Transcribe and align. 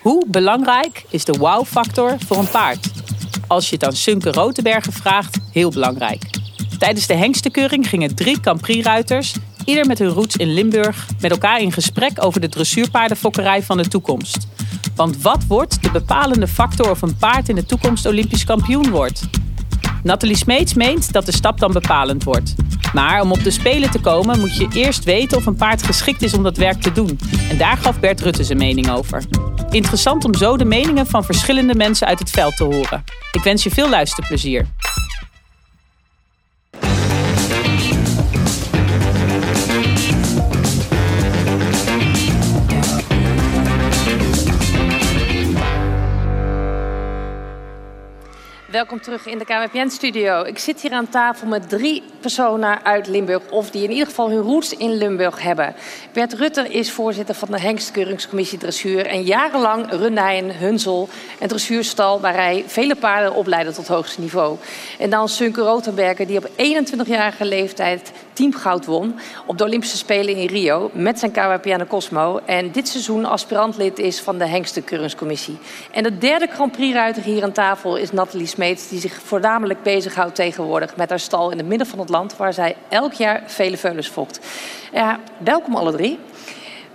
Hoe 0.00 0.24
belangrijk 0.26 1.04
is 1.08 1.24
de 1.24 1.32
wow-factor 1.32 2.16
voor 2.26 2.38
een 2.38 2.50
paard? 2.50 2.90
Als 3.46 3.68
je 3.68 3.74
het 3.74 3.84
aan 3.84 3.92
Sunke 3.92 4.32
Rotenbergen 4.32 4.92
vraagt, 4.92 5.38
heel 5.52 5.70
belangrijk. 5.70 6.22
Tijdens 6.78 7.06
de 7.06 7.14
hengstenkeuring 7.14 7.88
gingen 7.88 8.14
drie 8.14 8.38
Grand 8.40 8.66
ruiters 8.66 9.34
ieder 9.64 9.86
met 9.86 9.98
hun 9.98 10.08
roots 10.08 10.36
in 10.36 10.52
Limburg, 10.52 11.06
met 11.20 11.30
elkaar 11.30 11.60
in 11.60 11.72
gesprek 11.72 12.24
over 12.24 12.40
de 12.40 12.48
dressuurpaardenfokkerij 12.48 13.62
van 13.62 13.76
de 13.76 13.88
toekomst. 13.88 14.46
Want 14.94 15.22
wat 15.22 15.44
wordt 15.46 15.82
de 15.82 15.90
bepalende 15.90 16.48
factor 16.48 16.90
of 16.90 17.02
een 17.02 17.16
paard 17.16 17.48
in 17.48 17.54
de 17.54 17.66
toekomst 17.66 18.06
Olympisch 18.06 18.44
kampioen 18.44 18.90
wordt? 18.90 19.22
Nathalie 20.02 20.36
Smeets 20.36 20.74
meent 20.74 21.12
dat 21.12 21.26
de 21.26 21.32
stap 21.32 21.58
dan 21.58 21.72
bepalend 21.72 22.24
wordt. 22.24 22.54
Maar 22.92 23.20
om 23.20 23.32
op 23.32 23.44
de 23.44 23.50
Spelen 23.50 23.90
te 23.90 24.00
komen 24.00 24.40
moet 24.40 24.56
je 24.56 24.68
eerst 24.72 25.04
weten 25.04 25.38
of 25.38 25.46
een 25.46 25.56
paard 25.56 25.82
geschikt 25.82 26.22
is 26.22 26.34
om 26.34 26.42
dat 26.42 26.56
werk 26.56 26.80
te 26.80 26.92
doen. 26.92 27.18
En 27.50 27.58
daar 27.58 27.76
gaf 27.76 28.00
Bert 28.00 28.20
Rutte 28.20 28.44
zijn 28.44 28.58
mening 28.58 28.90
over. 28.90 29.22
Interessant 29.70 30.24
om 30.24 30.34
zo 30.34 30.56
de 30.56 30.64
meningen 30.64 31.06
van 31.06 31.24
verschillende 31.24 31.74
mensen 31.74 32.06
uit 32.06 32.18
het 32.18 32.30
veld 32.30 32.56
te 32.56 32.64
horen. 32.64 33.04
Ik 33.32 33.42
wens 33.42 33.62
je 33.62 33.70
veel 33.70 33.88
luisterplezier. 33.88 34.66
Welkom 48.80 49.00
terug 49.00 49.26
in 49.26 49.38
de 49.38 49.44
KWPN-studio. 49.44 50.42
Ik 50.42 50.58
zit 50.58 50.80
hier 50.80 50.92
aan 50.92 51.08
tafel 51.08 51.46
met 51.46 51.68
drie 51.68 52.02
personen 52.20 52.84
uit 52.84 53.06
Limburg... 53.06 53.50
of 53.50 53.70
die 53.70 53.82
in 53.82 53.90
ieder 53.90 54.06
geval 54.06 54.30
hun 54.30 54.40
roots 54.40 54.76
in 54.76 54.92
Limburg 54.92 55.42
hebben. 55.42 55.74
Bert 56.12 56.32
Rutter 56.32 56.70
is 56.70 56.90
voorzitter 56.90 57.34
van 57.34 57.48
de 57.50 57.60
Hengstkeuringscommissie 57.60 58.58
Dressuur... 58.58 59.06
en 59.06 59.22
jarenlang 59.22 59.90
runde 59.90 60.20
hij 60.20 60.38
een 60.38 60.52
hunsel, 60.52 61.08
dressuurstal... 61.46 62.20
waar 62.20 62.34
hij 62.34 62.64
vele 62.66 62.96
paarden 62.96 63.34
opleidde 63.34 63.72
tot 63.72 63.88
hoogste 63.88 64.20
niveau. 64.20 64.56
En 64.98 65.10
dan 65.10 65.28
Sunke 65.28 65.60
Rotenberger, 65.60 66.26
die 66.26 66.38
op 66.38 66.48
21-jarige 66.48 67.44
leeftijd 67.44 68.12
teamgoud 68.40 68.86
won... 68.86 69.18
op 69.46 69.58
de 69.58 69.64
Olympische 69.64 69.96
Spelen 69.96 70.36
in 70.36 70.46
Rio 70.46 70.90
met 70.92 71.18
zijn 71.18 71.32
KWPN 71.32 71.86
Cosmo... 71.86 72.40
en 72.44 72.70
dit 72.70 72.88
seizoen 72.88 73.24
aspirantlid 73.24 73.98
is 73.98 74.20
van 74.20 74.38
de 74.38 74.46
Hengstkeuringscommissie. 74.46 75.58
En 75.90 76.02
de 76.02 76.18
derde 76.18 76.46
Grand 76.46 76.72
Prix-ruiter 76.72 77.22
hier 77.22 77.42
aan 77.42 77.52
tafel 77.52 77.96
is 77.96 78.12
Nathalie 78.12 78.54
die 78.88 79.00
zich 79.00 79.20
voornamelijk 79.24 79.82
bezighoudt 79.82 80.34
tegenwoordig 80.34 80.96
met 80.96 81.08
haar 81.08 81.20
stal 81.20 81.50
in 81.50 81.58
het 81.58 81.66
midden 81.66 81.86
van 81.86 81.98
het 81.98 82.08
land, 82.08 82.36
waar 82.36 82.52
zij 82.52 82.76
elk 82.88 83.12
jaar 83.12 83.42
vele 83.46 83.76
veulens 83.76 84.08
fokt. 84.08 84.40
Ja, 84.92 85.20
welkom 85.38 85.76
alle 85.76 85.92
drie. 85.92 86.18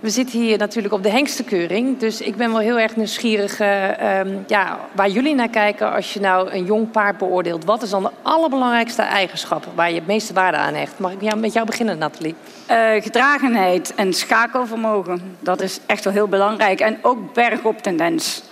We 0.00 0.10
zitten 0.10 0.40
hier 0.40 0.58
natuurlijk 0.58 0.94
op 0.94 1.02
de 1.02 1.10
hengstenkeuring. 1.10 1.98
Dus 1.98 2.20
ik 2.20 2.36
ben 2.36 2.50
wel 2.50 2.60
heel 2.60 2.78
erg 2.78 2.96
nieuwsgierig 2.96 3.60
uh, 3.60 4.18
um, 4.18 4.44
ja, 4.46 4.78
waar 4.92 5.08
jullie 5.08 5.34
naar 5.34 5.48
kijken 5.48 5.92
als 5.92 6.12
je 6.12 6.20
nou 6.20 6.50
een 6.50 6.64
jong 6.64 6.90
paard 6.90 7.18
beoordeelt. 7.18 7.64
Wat 7.64 7.82
is 7.82 7.90
dan 7.90 8.02
de 8.02 8.10
allerbelangrijkste 8.22 9.02
eigenschap 9.02 9.66
waar 9.74 9.88
je 9.88 9.94
het 9.94 10.06
meeste 10.06 10.32
waarde 10.32 10.56
aan 10.56 10.74
hecht? 10.74 10.98
Mag 10.98 11.12
ik 11.12 11.34
met 11.34 11.52
jou 11.52 11.66
beginnen, 11.66 11.98
Nathalie? 11.98 12.34
Uh, 12.70 13.02
gedragenheid 13.02 13.94
en 13.94 14.12
schakelvermogen. 14.12 15.36
Dat 15.40 15.60
is 15.60 15.80
echt 15.86 16.04
wel 16.04 16.12
heel 16.12 16.28
belangrijk. 16.28 16.80
En 16.80 16.98
ook 17.02 17.34
bergop 17.34 17.82
tendens. 17.82 18.42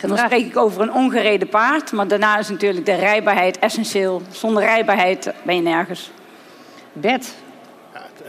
Dan 0.00 0.18
spreek 0.18 0.46
ik 0.46 0.56
over 0.56 0.82
een 0.82 0.92
ongereden 0.92 1.48
paard. 1.48 1.92
Maar 1.92 2.08
daarna 2.08 2.38
is 2.38 2.48
natuurlijk 2.48 2.86
de 2.86 2.94
rijbaarheid 2.94 3.58
essentieel. 3.58 4.22
Zonder 4.30 4.62
rijbaarheid 4.62 5.32
ben 5.42 5.54
je 5.54 5.62
nergens. 5.62 6.10
Bert, 6.92 7.24
het 7.24 7.34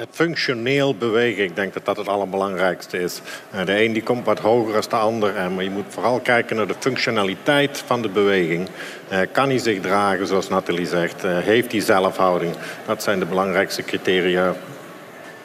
functioneel 0.09 0.95
bewegen, 0.95 1.43
ik 1.43 1.55
denk 1.55 1.73
dat 1.73 1.85
dat 1.85 1.97
het 1.97 2.07
allerbelangrijkste 2.07 2.99
is. 2.99 3.21
Eh, 3.51 3.65
de 3.65 3.83
een 3.83 3.93
die 3.93 4.03
komt 4.03 4.25
wat 4.25 4.39
hoger 4.39 4.73
dan 4.73 4.81
de 4.89 4.95
ander, 4.95 5.35
eh, 5.35 5.47
maar 5.47 5.63
je 5.63 5.69
moet 5.69 5.85
vooral 5.87 6.19
kijken 6.19 6.55
naar 6.55 6.67
de 6.67 6.75
functionaliteit 6.79 7.83
van 7.85 8.01
de 8.01 8.09
beweging. 8.09 8.67
Eh, 9.07 9.19
kan 9.31 9.49
hij 9.49 9.57
zich 9.57 9.81
dragen, 9.81 10.27
zoals 10.27 10.49
Nathalie 10.49 10.87
zegt? 10.87 11.21
Heeft 11.21 11.71
hij 11.71 11.81
zelfhouding? 11.81 12.55
Dat 12.85 13.03
zijn 13.03 13.19
de 13.19 13.25
belangrijkste 13.25 13.83
criteria 13.83 14.55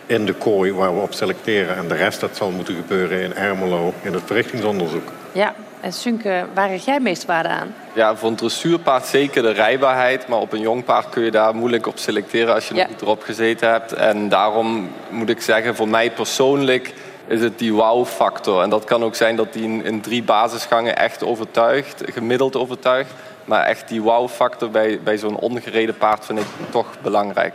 in 0.07 0.27
de 0.27 0.35
kooi 0.35 0.73
waar 0.73 0.95
we 0.95 1.01
op 1.01 1.13
selecteren. 1.13 1.77
En 1.77 1.89
de 1.89 1.95
rest 1.95 2.21
dat 2.21 2.37
zal 2.37 2.51
moeten 2.51 2.75
gebeuren 2.75 3.21
in 3.21 3.35
Ermelo 3.35 3.95
in 4.03 4.13
het 4.13 4.23
verrichtingsonderzoek. 4.27 5.13
Ja, 5.33 5.55
en 5.81 5.93
Sunke, 5.93 6.47
waar 6.55 6.69
hecht 6.69 6.85
jij 6.85 7.01
meest 7.01 7.25
waarde 7.25 7.49
aan? 7.49 7.75
Ja, 7.93 8.17
voor 8.17 8.29
een 8.29 8.37
dressuurpaard 8.37 9.07
zeker 9.07 9.43
de 9.43 9.51
rijbaarheid. 9.51 10.29
Maar 10.29 10.39
op 10.39 10.53
een 10.53 10.61
jong 10.61 10.85
paard 10.85 11.09
kun 11.09 11.23
je 11.23 11.31
daar 11.31 11.55
moeilijk 11.55 11.87
op 11.87 11.99
selecteren 11.99 12.55
als 12.55 12.69
je 12.69 12.75
nog 12.75 12.89
niet 12.89 13.01
erop 13.01 13.23
gezeten 13.23 13.71
hebt. 13.71 13.93
En 13.93 14.29
daarom 14.29 14.91
moet 15.09 15.29
ik 15.29 15.41
zeggen, 15.41 15.77
voor 15.77 15.89
mij 15.89 16.11
persoonlijk 16.11 16.95
is 17.27 17.41
het 17.41 17.59
die 17.59 17.73
wow-factor. 17.73 18.63
En 18.63 18.71
dat 18.71 18.85
kan 18.85 19.05
ook 19.05 19.15
zijn 19.15 19.37
dat 19.37 19.53
die 19.53 19.63
in, 19.63 19.85
in 19.85 20.01
drie 20.01 20.23
basisgangen 20.23 20.97
echt 20.97 21.25
overtuigt, 21.25 22.03
gemiddeld 22.13 22.57
overtuigt. 22.57 23.11
Maar 23.45 23.65
echt 23.65 23.89
die 23.89 24.03
wow-factor 24.03 24.71
bij, 24.71 25.01
bij 25.05 25.19
zo'n 25.19 25.37
ongereden 25.37 25.97
paard 25.97 26.25
vind 26.25 26.39
ik 26.39 26.47
toch 26.71 26.87
belangrijk. 27.03 27.55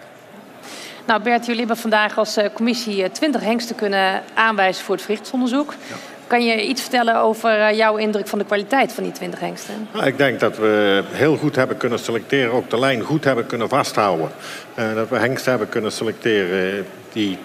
Nou 1.06 1.22
Bert, 1.22 1.46
jullie 1.46 1.60
hebben 1.60 1.78
vandaag 1.78 2.18
als 2.18 2.38
eh, 2.38 2.50
commissie 2.54 3.12
20 3.12 3.42
eh, 3.42 3.48
hengsten 3.48 3.76
kunnen 3.76 4.24
aanwijzen 4.34 4.86
voor 4.86 4.96
het 4.96 5.04
verrichtsonderzoek. 5.04 5.74
Ja. 5.90 5.96
Kan 6.32 6.44
je 6.44 6.68
iets 6.68 6.82
vertellen 6.82 7.16
over 7.16 7.60
eh, 7.60 7.78
jouw 7.78 7.96
indruk 7.96 8.28
van 8.28 8.40
de 8.40 8.46
kwaliteit 8.46 8.94
van 8.94 9.04
die 9.04 9.12
20 9.12 9.40
hengsten? 9.40 9.88
Nou, 9.94 10.06
ik 10.06 10.18
denk 10.18 10.40
dat 10.40 10.58
we 10.58 11.04
heel 11.08 11.38
goed 11.38 11.56
hebben 11.56 11.78
kunnen 11.78 12.00
selecteren, 12.00 12.54
ook 12.54 12.70
de 12.70 12.80
lijn 12.80 13.02
goed 13.02 13.24
hebben 13.24 13.46
kunnen 13.46 13.70
vasthouden. 13.70 14.30
Uh, 14.76 14.94
dat 14.96 15.10
we 15.10 15.18
hengsten 15.18 15.50
hebben 15.50 15.70
kunnen 15.70 15.92
selecteren 15.92 16.86
die 17.14 17.38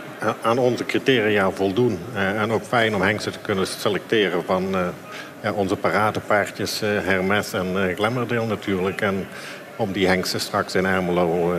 aan 0.42 0.58
onze 0.58 0.84
criteria 0.84 1.50
voldoen. 1.50 1.98
Uh, 2.14 2.40
en 2.40 2.52
ook 2.52 2.62
fijn 2.64 2.94
om 2.94 3.02
hengsten 3.02 3.32
te 3.32 3.38
kunnen 3.38 3.66
selecteren 3.66 4.44
van 4.44 4.74
ja, 5.42 5.52
onze 5.52 5.76
paradepaardjes 5.76 6.80
Hermes 6.80 7.52
en 7.52 7.94
Glamourdale 7.94 8.46
natuurlijk. 8.46 9.00
En 9.00 9.26
om 9.76 9.92
die 9.92 10.06
hengsten 10.06 10.40
straks 10.40 10.74
in 10.74 10.86
Ermelo 10.86 11.54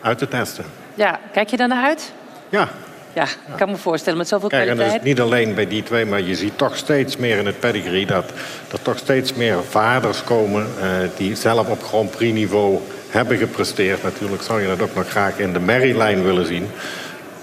uit 0.00 0.18
te 0.18 0.28
testen. 0.28 0.64
Ja, 0.94 1.20
kijk 1.32 1.48
je 1.48 1.56
naar 1.56 1.84
uit? 1.84 2.12
Ja, 2.48 2.68
ja, 3.12 3.24
ik 3.24 3.56
kan 3.56 3.70
me 3.70 3.76
voorstellen 3.76 4.18
met 4.18 4.28
zoveel 4.28 4.48
Kijk, 4.48 4.62
kwaliteit. 4.62 4.88
En 4.88 4.98
dat 4.98 5.06
is 5.06 5.12
niet 5.12 5.20
alleen 5.20 5.54
bij 5.54 5.66
die 5.66 5.82
twee, 5.82 6.04
maar 6.04 6.20
je 6.20 6.34
ziet 6.34 6.58
toch 6.58 6.76
steeds 6.76 7.16
meer 7.16 7.38
in 7.38 7.46
het 7.46 7.60
pedigree... 7.60 8.06
dat 8.06 8.24
er 8.72 8.82
toch 8.82 8.98
steeds 8.98 9.34
meer 9.34 9.56
vaders 9.68 10.24
komen 10.24 10.66
uh, 10.78 10.86
die 11.16 11.36
zelf 11.36 11.68
op 11.68 11.82
Grand 11.82 12.10
Prix 12.10 12.32
niveau 12.32 12.78
hebben 13.08 13.36
gepresteerd. 13.36 14.02
Natuurlijk 14.02 14.42
zou 14.42 14.60
je 14.60 14.66
dat 14.66 14.82
ook 14.82 14.94
nog 14.94 15.08
graag 15.08 15.38
in 15.38 15.52
de 15.52 15.60
Merry-lijn 15.60 16.22
willen 16.22 16.46
zien. 16.46 16.68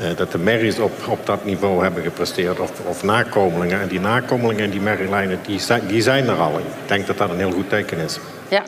Uh, 0.01 0.07
dat 0.15 0.31
de 0.31 0.37
Merries 0.37 0.79
op, 0.79 1.07
op 1.07 1.25
dat 1.25 1.45
niveau 1.45 1.83
hebben 1.83 2.03
gepresteerd, 2.03 2.59
of, 2.59 2.71
of 2.85 3.03
nakomelingen. 3.03 3.81
En 3.81 3.87
die 3.87 3.99
nakomelingen 3.99 4.63
en 4.63 4.69
die 4.69 4.81
Merry-lijnen, 4.81 5.39
die, 5.45 5.59
die 5.87 6.01
zijn 6.01 6.27
er 6.27 6.37
al. 6.37 6.57
Ik 6.57 6.65
denk 6.85 7.07
dat 7.07 7.17
dat 7.17 7.29
een 7.29 7.37
heel 7.37 7.51
goed 7.51 7.69
teken 7.69 7.97
is. 7.97 8.19
Ja, 8.47 8.63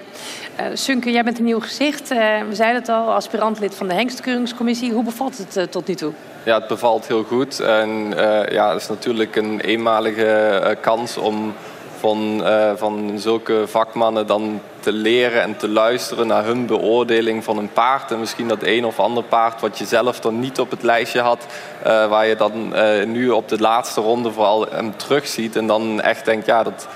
Sunke, 0.73 1.11
jij 1.11 1.23
bent 1.23 1.37
een 1.39 1.45
nieuw 1.45 1.59
gezicht. 1.59 2.11
Uh, 2.11 2.17
we 2.49 2.55
zeiden 2.55 2.81
het 2.81 2.89
al, 2.89 3.13
aspirantlid 3.13 3.75
van 3.75 3.87
de 3.87 3.93
Hengstkeuringscommissie. 3.93 4.91
Hoe 4.93 5.03
bevalt 5.03 5.37
het 5.37 5.57
uh, 5.57 5.63
tot 5.63 5.87
nu 5.87 5.95
toe? 5.95 6.11
Ja, 6.43 6.59
het 6.59 6.67
bevalt 6.67 7.07
heel 7.07 7.23
goed. 7.23 7.59
En 7.59 8.13
ja, 8.49 8.71
het 8.71 8.81
is 8.81 8.87
natuurlijk 8.87 9.35
een 9.35 9.59
eenmalige 9.59 10.77
kans 10.81 11.17
om 11.17 11.53
van, 11.99 12.43
van 12.75 13.19
zulke 13.19 13.63
vakmannen 13.67 14.27
dan 14.27 14.61
te 14.79 14.91
leren 14.91 15.41
en 15.41 15.57
te 15.57 15.69
luisteren 15.69 16.27
naar 16.27 16.45
hun 16.45 16.65
beoordeling 16.65 17.43
van 17.43 17.57
een 17.57 17.71
paard. 17.73 18.11
En 18.11 18.19
misschien 18.19 18.47
dat 18.47 18.63
een 18.63 18.85
of 18.85 18.99
ander 18.99 19.23
paard 19.23 19.61
wat 19.61 19.77
je 19.77 19.85
zelf 19.85 20.19
dan 20.19 20.39
niet 20.39 20.59
op 20.59 20.71
het 20.71 20.83
lijstje 20.83 21.19
had. 21.19 21.45
waar 21.83 22.27
je 22.27 22.35
dan 22.35 22.73
nu 23.11 23.29
op 23.29 23.49
de 23.49 23.59
laatste 23.59 24.01
ronde 24.01 24.31
vooral 24.31 24.65
hem 24.71 24.97
terugziet. 24.97 25.55
En 25.55 25.67
dan 25.67 26.01
echt 26.01 26.25
denkt, 26.25 26.45
ja, 26.45 26.63
dat 26.63 26.87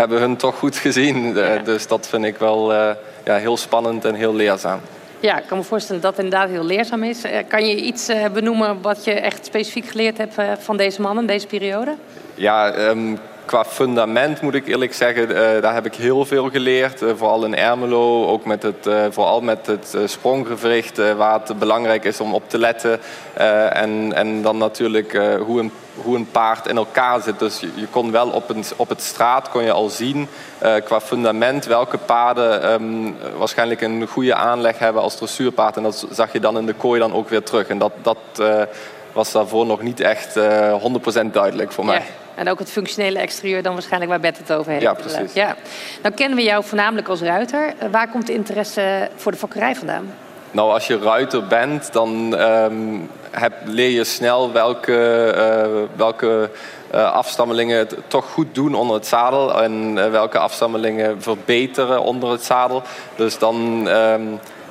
hebben 0.00 0.20
hun 0.20 0.36
toch 0.36 0.58
goed 0.58 0.76
gezien. 0.76 1.36
Eh, 1.36 1.64
dus 1.64 1.86
dat 1.86 2.08
vind 2.08 2.24
ik 2.24 2.36
wel 2.38 2.72
eh, 2.72 2.90
ja, 3.24 3.36
heel 3.36 3.56
spannend 3.56 4.04
en 4.04 4.14
heel 4.14 4.34
leerzaam. 4.34 4.80
Ja, 5.20 5.38
ik 5.38 5.46
kan 5.46 5.58
me 5.58 5.64
voorstellen 5.64 6.02
dat 6.02 6.16
het 6.16 6.24
inderdaad 6.24 6.48
heel 6.48 6.64
leerzaam 6.64 7.02
is. 7.02 7.24
Eh, 7.24 7.38
kan 7.48 7.66
je 7.66 7.76
iets 7.76 8.10
benoemen 8.32 8.82
wat 8.82 9.04
je 9.04 9.12
echt 9.12 9.46
specifiek 9.46 9.86
geleerd 9.86 10.18
hebt 10.18 10.34
van 10.58 10.76
deze 10.76 11.00
mannen, 11.00 11.26
deze 11.26 11.46
periode? 11.46 11.94
Ja, 12.34 12.88
um, 12.88 13.18
qua 13.50 13.64
fundament 13.64 14.40
moet 14.40 14.54
ik 14.54 14.66
eerlijk 14.66 14.94
zeggen, 14.94 15.30
uh, 15.30 15.36
daar 15.36 15.74
heb 15.74 15.86
ik 15.86 15.94
heel 15.94 16.24
veel 16.24 16.50
geleerd. 16.50 17.02
Uh, 17.02 17.10
vooral 17.16 17.44
in 17.44 17.56
Ermelo, 17.56 18.26
ook 18.26 18.44
met 18.44 18.62
het, 18.62 18.86
uh, 18.86 19.04
vooral 19.10 19.40
met 19.40 19.66
het 19.66 19.96
spronggewricht, 20.04 21.14
waar 21.16 21.40
het 21.44 21.58
belangrijk 21.58 22.04
is 22.04 22.20
om 22.20 22.34
op 22.34 22.48
te 22.48 22.58
letten. 22.58 23.00
en, 23.72 24.12
en 24.14 24.42
dan 24.42 24.58
natuurlijk 24.58 25.12
hoe, 25.46 25.60
een, 25.60 25.72
hoe 25.94 26.16
een 26.16 26.30
paard 26.30 26.66
in 26.66 26.76
elkaar 26.76 27.20
zit. 27.20 27.38
Dus 27.38 27.60
je, 27.60 27.68
je 27.74 27.86
kon 27.86 28.10
wel 28.10 28.28
op, 28.28 28.50
een, 28.50 28.64
op 28.76 28.88
het 28.88 29.02
straat 29.02 29.48
kon 29.48 29.62
je 29.62 29.72
al 29.72 29.88
zien 29.88 30.28
qua 30.84 31.00
fundament 31.00 31.64
welke 31.66 31.98
paarden 31.98 32.72
um, 32.72 33.16
waarschijnlijk 33.38 33.80
een 33.80 34.06
goede 34.06 34.34
aanleg 34.34 34.78
hebben 34.78 35.02
als 35.02 35.16
dressuurpaard. 35.16 35.76
En 35.76 35.82
dat 35.82 36.06
zag 36.10 36.32
je 36.32 36.40
dan 36.40 36.58
in 36.58 36.66
de 36.66 36.74
kooi 36.74 37.00
dan 37.00 37.14
ook 37.14 37.28
weer 37.28 37.42
terug. 37.42 37.68
En 37.68 37.78
dat, 37.78 37.92
dat 38.02 38.18
was 39.12 39.32
daarvoor 39.32 39.66
nog 39.66 39.82
niet 39.82 40.00
echt 40.00 40.38
100% 40.38 41.30
duidelijk 41.32 41.72
voor 41.72 41.84
mij. 41.84 42.02
En 42.40 42.48
ook 42.48 42.58
het 42.58 42.70
functionele 42.70 43.18
exterieur 43.18 43.62
dan 43.62 43.72
waarschijnlijk 43.72 44.10
waar 44.10 44.20
Bert 44.20 44.38
het 44.38 44.52
over 44.52 44.70
heeft. 44.70 44.82
Ja, 44.82 44.94
precies. 44.94 45.32
Ja. 45.32 45.56
Nou 46.02 46.14
kennen 46.14 46.36
we 46.36 46.42
jou 46.42 46.64
voornamelijk 46.64 47.08
als 47.08 47.20
ruiter. 47.20 47.72
Eh, 47.78 47.88
waar 47.90 48.08
komt 48.08 48.26
de 48.26 48.32
interesse 48.32 49.08
voor 49.16 49.32
de 49.32 49.38
fokkerij 49.38 49.74
vandaan? 49.74 50.14
Nou, 50.50 50.72
als 50.72 50.86
je 50.86 50.98
ruiter 50.98 51.46
bent, 51.46 51.92
dan 51.92 52.40
um, 52.40 53.10
heb, 53.30 53.52
leer 53.64 53.90
je 53.90 54.04
snel 54.04 54.52
welke, 54.52 55.32
uh, 55.36 55.96
welke 55.96 56.50
afstammelingen 56.92 57.78
het 57.78 57.96
toch 58.06 58.26
goed 58.26 58.54
doen 58.54 58.74
onder 58.74 58.96
het 58.96 59.06
zadel 59.06 59.62
en 59.62 59.94
welke 60.10 60.38
afstammelingen 60.38 61.22
verbeteren 61.22 62.02
onder 62.02 62.30
het 62.30 62.44
zadel. 62.44 62.82
Dus 63.16 63.38
dan 63.38 63.88
ehm, 63.88 64.22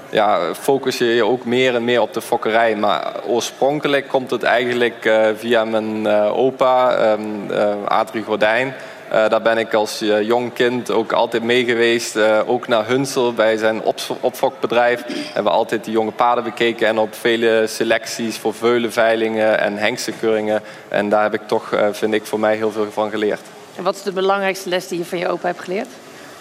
ja, 0.10 0.54
focus 0.54 0.98
je 0.98 1.06
je 1.06 1.26
ook 1.26 1.46
meer 1.46 1.76
en 1.76 1.84
meer 1.84 2.02
op 2.02 2.14
de 2.14 2.22
fokkerij. 2.22 2.76
Maar 2.76 3.14
oorspronkelijk 3.28 4.08
komt 4.08 4.32
het 4.32 4.44
eigenlijk 4.44 5.12
via 5.36 5.66
mijn 5.66 6.08
opa, 6.08 7.12
um, 7.12 7.52
Adrie 7.86 8.24
Gordijn. 8.24 8.74
Daar 9.10 9.42
ben 9.42 9.58
ik 9.58 9.74
als 9.74 10.00
jong 10.22 10.54
kind 10.54 10.92
ook 10.92 11.12
altijd 11.12 11.44
mee 11.44 11.66
geweest. 11.66 12.18
Ook 12.46 12.68
naar 12.68 12.88
Hunsel 12.88 13.34
bij 13.34 13.58
zijn 13.58 13.82
op 13.82 14.00
opfokbedrijf. 14.20 15.04
Hebben 15.08 15.44
we 15.44 15.58
altijd 15.58 15.84
die 15.84 15.94
jonge 15.94 16.12
paarden 16.12 16.44
bekeken. 16.44 16.88
En 16.88 16.98
op 16.98 17.16
vele 17.16 17.68
selecties 17.68 18.38
voor 18.38 18.54
veulenveilingen 18.54 19.60
en 19.60 19.78
hengstenkeuringen. 19.78 20.62
En 20.88 21.10
daar 21.10 21.24
heb 21.24 21.34
ik 21.34 21.48
toch, 21.48 21.74
vind 21.92 22.14
ik, 22.14 22.26
voor 22.26 22.40
mij 22.40 22.56
heel 22.56 22.72
veel 22.72 22.92
van 22.92 23.10
geleerd. 23.10 23.42
En 23.76 23.84
wat 23.84 23.96
is 23.96 24.04
de 24.04 24.12
belangrijkste 24.12 24.70
les 24.70 24.88
die 24.88 24.98
je 24.98 25.06
van 25.06 25.18
je 25.18 25.28
opa 25.28 25.48
hebt 25.48 25.64
geleerd? 25.64 25.88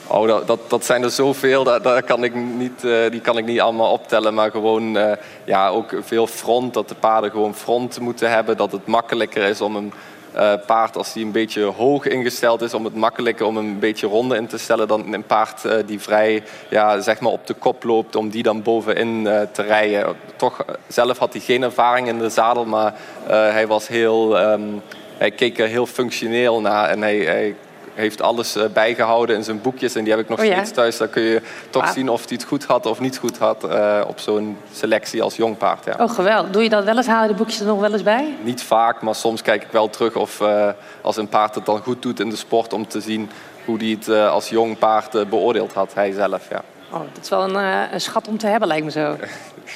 Oh, 0.08 0.46
dat, 0.46 0.60
dat, 0.68 0.84
zijn 0.84 1.02
er 1.02 1.10
zoveel. 1.10 1.64
Dat, 1.64 1.82
dat 1.82 2.04
kan 2.04 2.24
ik 2.24 2.34
niet, 2.34 2.80
die 3.10 3.20
kan 3.20 3.38
ik 3.38 3.44
niet 3.44 3.60
allemaal 3.60 3.92
optellen. 3.92 4.34
Maar 4.34 4.50
gewoon 4.50 5.16
ja, 5.44 5.68
ook 5.68 5.94
veel 6.00 6.26
front. 6.26 6.74
Dat 6.74 6.88
de 6.88 6.94
paarden 6.94 7.30
gewoon 7.30 7.54
front 7.54 8.00
moeten 8.00 8.30
hebben. 8.30 8.56
Dat 8.56 8.72
het 8.72 8.86
makkelijker 8.86 9.42
is 9.42 9.60
om 9.60 9.76
een 9.76 9.92
uh, 10.36 10.52
paard 10.66 10.96
als 10.96 11.12
die 11.12 11.24
een 11.24 11.32
beetje 11.32 11.62
hoog 11.62 12.06
ingesteld 12.06 12.62
is, 12.62 12.74
om 12.74 12.84
het 12.84 12.94
makkelijker 12.94 13.46
om 13.46 13.56
een 13.56 13.78
beetje 13.78 14.06
ronde 14.06 14.36
in 14.36 14.46
te 14.46 14.58
stellen 14.58 14.88
dan 14.88 15.12
een 15.12 15.26
paard 15.26 15.62
die 15.86 16.00
vrij 16.00 16.42
ja, 16.70 17.00
zeg 17.00 17.20
maar 17.20 17.32
op 17.32 17.46
de 17.46 17.54
kop 17.54 17.84
loopt, 17.84 18.16
om 18.16 18.30
die 18.30 18.42
dan 18.42 18.62
bovenin 18.62 19.28
te 19.52 19.62
rijden. 19.62 20.16
Toch, 20.36 20.64
zelf 20.86 21.18
had 21.18 21.32
hij 21.32 21.42
geen 21.42 21.62
ervaring 21.62 22.08
in 22.08 22.18
de 22.18 22.28
zadel, 22.28 22.64
maar 22.64 22.94
hij 23.26 23.66
was 23.66 23.88
heel, 23.88 24.40
um, 24.40 24.82
hij 25.16 25.30
keek 25.30 25.58
er 25.58 25.68
heel 25.68 25.86
functioneel 25.86 26.60
naar 26.60 26.88
en 26.88 27.02
hij, 27.02 27.16
hij 27.16 27.54
heeft 27.98 28.22
alles 28.22 28.56
eh, 28.56 28.64
bijgehouden 28.72 29.36
in 29.36 29.44
zijn 29.44 29.60
boekjes. 29.60 29.94
En 29.94 30.04
die 30.04 30.12
heb 30.12 30.22
ik 30.22 30.28
nog 30.28 30.38
oh 30.38 30.44
steeds 30.44 30.70
thuis. 30.70 30.96
Daar 30.96 31.08
kun 31.08 31.22
je 31.22 31.42
toch 31.70 31.88
zien 31.88 32.08
of 32.08 32.24
hij 32.24 32.36
het 32.36 32.44
goed 32.44 32.64
had 32.64 32.86
of 32.86 33.00
niet 33.00 33.18
goed 33.18 33.38
had 33.38 33.64
uh, 33.64 34.00
op 34.06 34.18
zo'n 34.18 34.56
selectie 34.72 35.22
als 35.22 35.36
jong 35.36 35.56
paard. 35.56 35.84
Ja. 35.84 35.96
Oh, 36.00 36.10
geweldig. 36.10 36.50
Doe 36.50 36.62
je 36.62 36.68
dat 36.68 36.84
wel 36.84 36.96
eens? 36.96 37.06
Haal 37.06 37.22
je 37.22 37.28
de 37.28 37.34
boekjes 37.34 37.60
er 37.60 37.66
nog 37.66 37.80
wel 37.80 37.92
eens 37.92 38.02
bij? 38.02 38.34
Niet 38.42 38.62
vaak, 38.62 39.02
maar 39.02 39.14
soms 39.14 39.42
kijk 39.42 39.62
ik 39.62 39.70
wel 39.70 39.90
terug 39.90 40.16
of 40.16 40.40
uh, 40.40 40.68
als 41.00 41.16
een 41.16 41.28
paard 41.28 41.54
het 41.54 41.66
dan 41.66 41.82
goed 41.82 42.02
doet 42.02 42.20
in 42.20 42.30
de 42.30 42.36
sport... 42.36 42.72
om 42.72 42.88
te 42.88 43.00
zien 43.00 43.30
hoe 43.64 43.78
hij 43.78 43.88
het 43.88 44.08
uh, 44.08 44.30
als 44.30 44.48
jong 44.48 44.78
paard 44.78 45.28
beoordeeld 45.28 45.72
had, 45.72 45.94
hij 45.94 46.12
zelf. 46.12 46.48
Ja. 46.50 46.62
Oh, 46.90 47.00
dat 47.12 47.22
is 47.22 47.28
wel 47.28 47.42
een, 47.42 47.92
een 47.92 48.00
schat 48.00 48.28
om 48.28 48.38
te 48.38 48.46
hebben, 48.46 48.68
lijkt 48.68 48.84
me 48.84 48.90
zo. 48.90 49.16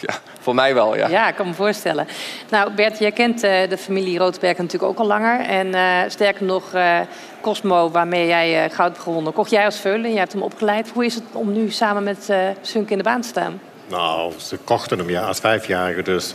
Ja, 0.01 0.15
voor 0.41 0.55
mij 0.55 0.75
wel, 0.75 0.97
ja. 0.97 1.09
Ja, 1.09 1.29
ik 1.29 1.35
kan 1.35 1.47
me 1.47 1.55
voorstellen. 1.55 2.07
Nou, 2.51 2.73
Bert, 2.73 2.99
jij 2.99 3.13
kent 3.13 3.45
uh, 3.45 3.69
de 3.69 3.79
familie 3.79 4.19
Roodberg 4.19 4.59
natuurlijk 4.59 4.93
ook 4.93 4.99
al 4.99 5.07
langer. 5.07 5.41
En 5.41 5.67
uh, 5.67 5.99
sterker 6.09 6.45
nog, 6.45 6.75
uh, 6.75 6.99
Cosmo, 7.41 7.91
waarmee 7.91 8.27
jij 8.27 8.71
goud 8.71 8.91
hebt 8.91 9.03
gewonnen, 9.03 9.33
kocht 9.33 9.51
jij 9.51 9.65
als 9.65 9.79
veulen. 9.79 10.11
Jij 10.11 10.19
hebt 10.19 10.33
hem 10.33 10.43
opgeleid. 10.43 10.91
Hoe 10.95 11.05
is 11.05 11.15
het 11.15 11.25
om 11.33 11.53
nu 11.53 11.71
samen 11.71 12.03
met 12.03 12.33
Sunk 12.61 12.91
in 12.91 12.99
de 12.99 13.05
baan 13.05 13.21
te 13.21 13.29
staan? 13.29 13.61
Nou, 13.89 14.33
ze 14.37 14.57
kochten 14.57 14.99
hem 14.99 15.11
ja 15.11 15.23
als 15.23 15.39
vijfjarige. 15.39 16.03
Dus 16.03 16.35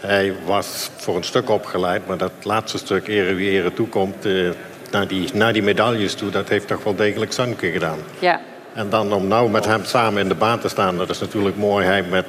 hij 0.00 0.34
was 0.44 0.90
voor 0.96 1.16
een 1.16 1.24
stuk 1.24 1.50
opgeleid. 1.50 2.06
Maar 2.06 2.18
dat 2.18 2.32
laatste 2.42 2.78
stuk, 2.78 3.08
ere 3.08 3.34
wie 3.34 3.50
ere 3.50 3.72
toekomt... 3.72 4.26
naar, 4.90 5.08
die, 5.08 5.30
naar 5.34 5.52
die 5.52 5.62
medailles 5.62 6.14
toe, 6.14 6.30
dat 6.30 6.48
heeft 6.48 6.68
toch 6.68 6.84
wel 6.84 6.94
degelijk 6.94 7.32
Sunke 7.32 7.70
gedaan. 7.70 7.98
Ja. 8.18 8.40
En 8.74 8.90
dan 8.90 9.12
om 9.12 9.26
nou 9.26 9.50
met 9.50 9.64
hem 9.64 9.84
samen 9.84 10.22
in 10.22 10.28
de 10.28 10.34
baan 10.34 10.58
te 10.58 10.68
staan... 10.68 10.96
dat 10.96 11.10
is 11.10 11.20
natuurlijk 11.20 11.56
mooi. 11.56 11.86
Hij 11.86 12.02
met 12.02 12.26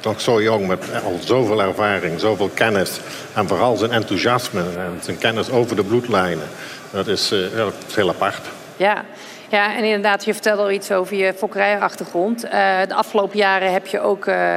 toch 0.00 0.20
zo 0.20 0.42
jong 0.42 0.66
met 0.66 0.84
al 1.04 1.18
zoveel 1.24 1.62
ervaring, 1.62 2.20
zoveel 2.20 2.50
kennis. 2.54 3.00
En 3.34 3.48
vooral 3.48 3.76
zijn 3.76 3.90
enthousiasme 3.90 4.60
en 4.60 4.98
zijn 5.00 5.18
kennis 5.18 5.50
over 5.50 5.76
de 5.76 5.84
bloedlijnen. 5.84 6.48
Dat 6.90 7.06
is, 7.06 7.32
uh, 7.32 7.66
heel 7.94 8.08
apart. 8.08 8.46
Ja. 8.76 9.04
Ja, 9.48 9.76
en 9.76 9.84
inderdaad, 9.84 10.24
je 10.24 10.32
vertelde 10.32 10.62
al 10.62 10.70
iets 10.70 10.92
over 10.92 11.16
je 11.16 11.34
fokkerijachtergrond. 11.34 12.44
Uh, 12.44 12.50
de 12.88 12.94
afgelopen 12.94 13.38
jaren 13.38 13.72
heb 13.72 13.86
je 13.86 14.00
ook 14.00 14.26
uh, 14.26 14.54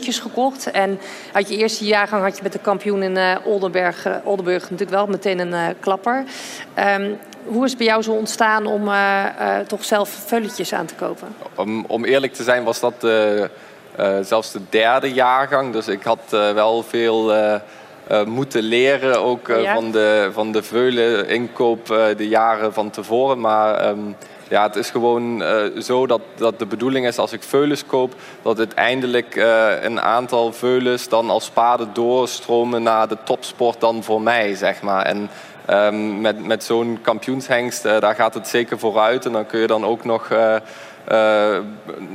gekocht. 0.00 0.70
En 0.70 1.00
uit 1.32 1.48
je 1.48 1.56
eerste 1.56 1.84
jaargang 1.84 2.22
had 2.22 2.36
je 2.36 2.42
met 2.42 2.52
de 2.52 2.58
kampioen 2.58 3.02
in 3.02 3.18
Oldenburg, 3.44 4.06
Oldenburg 4.24 4.62
natuurlijk 4.62 4.90
wel 4.90 5.06
meteen 5.06 5.38
een 5.38 5.74
klapper. 5.80 6.24
Um, 6.98 7.18
hoe 7.48 7.64
is 7.64 7.70
het 7.70 7.78
bij 7.78 7.86
jou 7.86 8.02
zo 8.02 8.12
ontstaan 8.12 8.66
om 8.66 8.90
toch 9.66 9.84
zelf 9.84 10.08
veuletjes 10.08 10.72
aan 10.72 10.86
te 10.86 10.94
kopen? 10.94 11.28
Om, 11.54 11.84
om 11.84 12.04
eerlijk 12.04 12.32
te 12.32 12.42
zijn 12.42 12.64
was 12.64 12.80
dat 12.80 13.04
uh, 13.04 13.44
zelfs 14.22 14.52
de 14.52 14.60
derde 14.68 15.12
jaargang. 15.12 15.72
Dus 15.72 15.88
ik 15.88 16.02
had 16.02 16.20
wel 16.30 16.82
veel 16.82 17.34
uh, 17.34 17.54
moeten 18.24 18.62
leren, 18.62 19.22
ook 19.22 19.48
ja? 19.48 19.74
van, 19.74 19.90
de, 19.90 20.30
van 20.32 20.52
de 20.52 20.62
veulen 20.62 21.28
inkoop 21.28 21.86
de 22.16 22.28
jaren 22.28 22.72
van 22.72 22.90
tevoren. 22.90 23.40
Maar 23.40 23.88
um, 23.88 24.16
ja, 24.48 24.62
het 24.62 24.76
is 24.76 24.90
gewoon 24.90 25.42
zo 25.78 26.06
dat, 26.06 26.20
dat 26.36 26.58
de 26.58 26.66
bedoeling 26.66 27.06
is 27.06 27.18
als 27.18 27.32
ik 27.32 27.42
veulens 27.42 27.86
koop, 27.86 28.14
dat 28.42 28.58
uiteindelijk 28.58 29.36
een 29.82 30.00
aantal 30.00 30.52
veulens 30.52 31.08
dan 31.08 31.30
als 31.30 31.50
paden 31.50 31.90
doorstromen 31.92 32.82
naar 32.82 33.08
de 33.08 33.16
topsport 33.24 33.80
dan 33.80 34.02
voor 34.02 34.22
mij, 34.22 34.54
zeg 34.54 34.82
maar. 34.82 35.04
En 35.04 35.30
um, 35.70 36.20
met, 36.20 36.46
met 36.46 36.64
zo'n 36.64 36.98
kampioenshengst, 37.02 37.82
daar 37.82 38.14
gaat 38.14 38.34
het 38.34 38.48
zeker 38.48 38.78
vooruit. 38.78 39.26
En 39.26 39.32
dan 39.32 39.46
kun 39.46 39.60
je 39.60 39.66
dan 39.66 39.84
ook 39.84 40.04
nog 40.04 40.28
uh, 41.12 41.58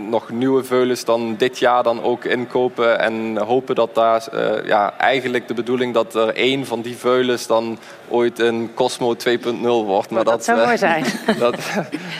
nog 0.10 0.30
nieuwe 0.30 0.64
veulens 0.64 1.06
dan 1.06 1.36
dit 1.38 1.60
jaar 1.60 1.84
dan 1.84 2.04
ook 2.04 2.26
inkopen. 2.26 3.00
En 3.00 3.38
hopen 3.38 3.76
dat 3.76 3.96
daar 3.96 4.26
uh, 4.34 4.66
ja, 4.66 4.94
eigenlijk 4.98 5.48
de 5.48 5.54
bedoeling 5.54 5.94
dat 5.94 6.16
er 6.16 6.36
één 6.36 6.66
van 6.66 6.82
die 6.82 6.96
veulens 6.98 7.48
dan 7.48 7.78
ooit 8.10 8.40
een 8.40 8.72
Cosmo 8.74 9.16
2.0 9.16 9.60
wordt. 9.62 10.10
Maar 10.10 10.24
dat, 10.24 10.34
dat 10.34 10.44
zou 10.44 10.60
uh, 10.60 10.66
mooi 10.66 10.78
zijn. 10.78 11.06
dat, 11.40 11.56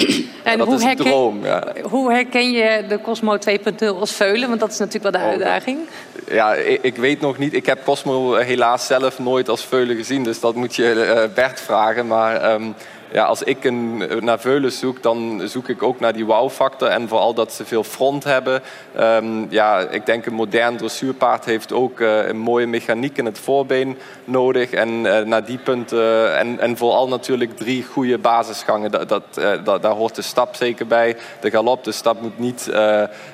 en 0.44 0.58
dat 0.58 0.68
hoe 0.68 0.76
is 0.76 0.84
herken, 0.84 1.06
droom. 1.06 1.46
Ja. 1.46 1.64
Hoe 1.82 2.12
herken 2.12 2.52
je 2.52 2.86
de 2.88 3.02
Cosmo 3.02 3.38
2.0 3.38 3.88
als 4.00 4.12
veulen? 4.12 4.48
Want 4.48 4.60
dat 4.60 4.72
is 4.72 4.78
natuurlijk 4.78 5.16
wel 5.16 5.22
de 5.22 5.28
oh, 5.28 5.32
uitdaging. 5.32 5.80
Ja, 6.28 6.54
ik, 6.54 6.80
ik, 6.82 6.96
weet 6.96 7.22
nog 7.22 7.38
niet. 7.38 7.54
Ik 7.54 7.66
heb 7.66 7.84
Cosmo 7.84 8.34
helaas 8.34 8.86
zelf 8.86 9.20
nooit 9.20 9.50
als 9.50 9.66
veulen 9.66 9.96
gezien. 9.96 10.24
Dus 10.24 10.40
dat 10.40 10.56
moet 10.56 10.76
je 10.76 11.30
Bert 11.36 11.62
vragen. 11.62 12.08
Maar 12.08 12.54
um, 12.54 12.76
ja, 13.14 13.24
als 13.24 13.44
ik 13.44 13.64
een, 13.64 14.04
naar 14.20 14.40
veulen 14.40 14.72
zoek, 14.72 15.04
dan 15.04 15.42
zoek 15.46 15.68
ik 15.68 15.84
ook 15.84 16.00
naar 16.00 16.14
die 16.14 16.26
wow-factor. 16.26 16.88
En 16.88 17.08
vooral 17.08 17.34
dat 17.34 17.54
ze 17.54 17.66
veel 17.66 17.84
front 17.84 18.24
hebben. 18.24 18.62
Um, 19.00 19.48
ja, 19.50 19.80
ik 19.80 20.06
denk 20.06 20.26
een 20.26 20.34
modern 20.34 20.78
dressuurpaard 20.78 21.46
heeft 21.46 21.74
ook 21.74 22.00
uh, 22.00 22.28
een 22.28 22.38
mooie 22.38 22.68
mechaniek 22.68 23.18
in 23.18 23.26
het 23.26 23.40
voorbeen 23.40 23.98
nodig. 24.26 24.72
En 24.72 24.90
uh, 24.90 25.20
naar 25.20 25.46
die 25.46 25.58
punten, 25.58 26.38
en, 26.38 26.60
en 26.60 26.78
vooral 26.78 27.08
natuurlijk 27.08 27.58
drie 27.58 27.84
goede 27.84 28.18
basisgangen. 28.18 28.92
Dat, 28.92 29.10
dat, 29.10 29.24
daar 29.64 29.92
hoort 29.92 30.16
de 30.16 30.22
stap 30.22 30.56
zeker 30.56 30.88
bij. 30.88 31.18
De 31.40 31.50
galop, 31.50 31.84
de 31.84 31.92
stap 31.92 32.22
moet 32.22 32.40
niet 32.40 32.72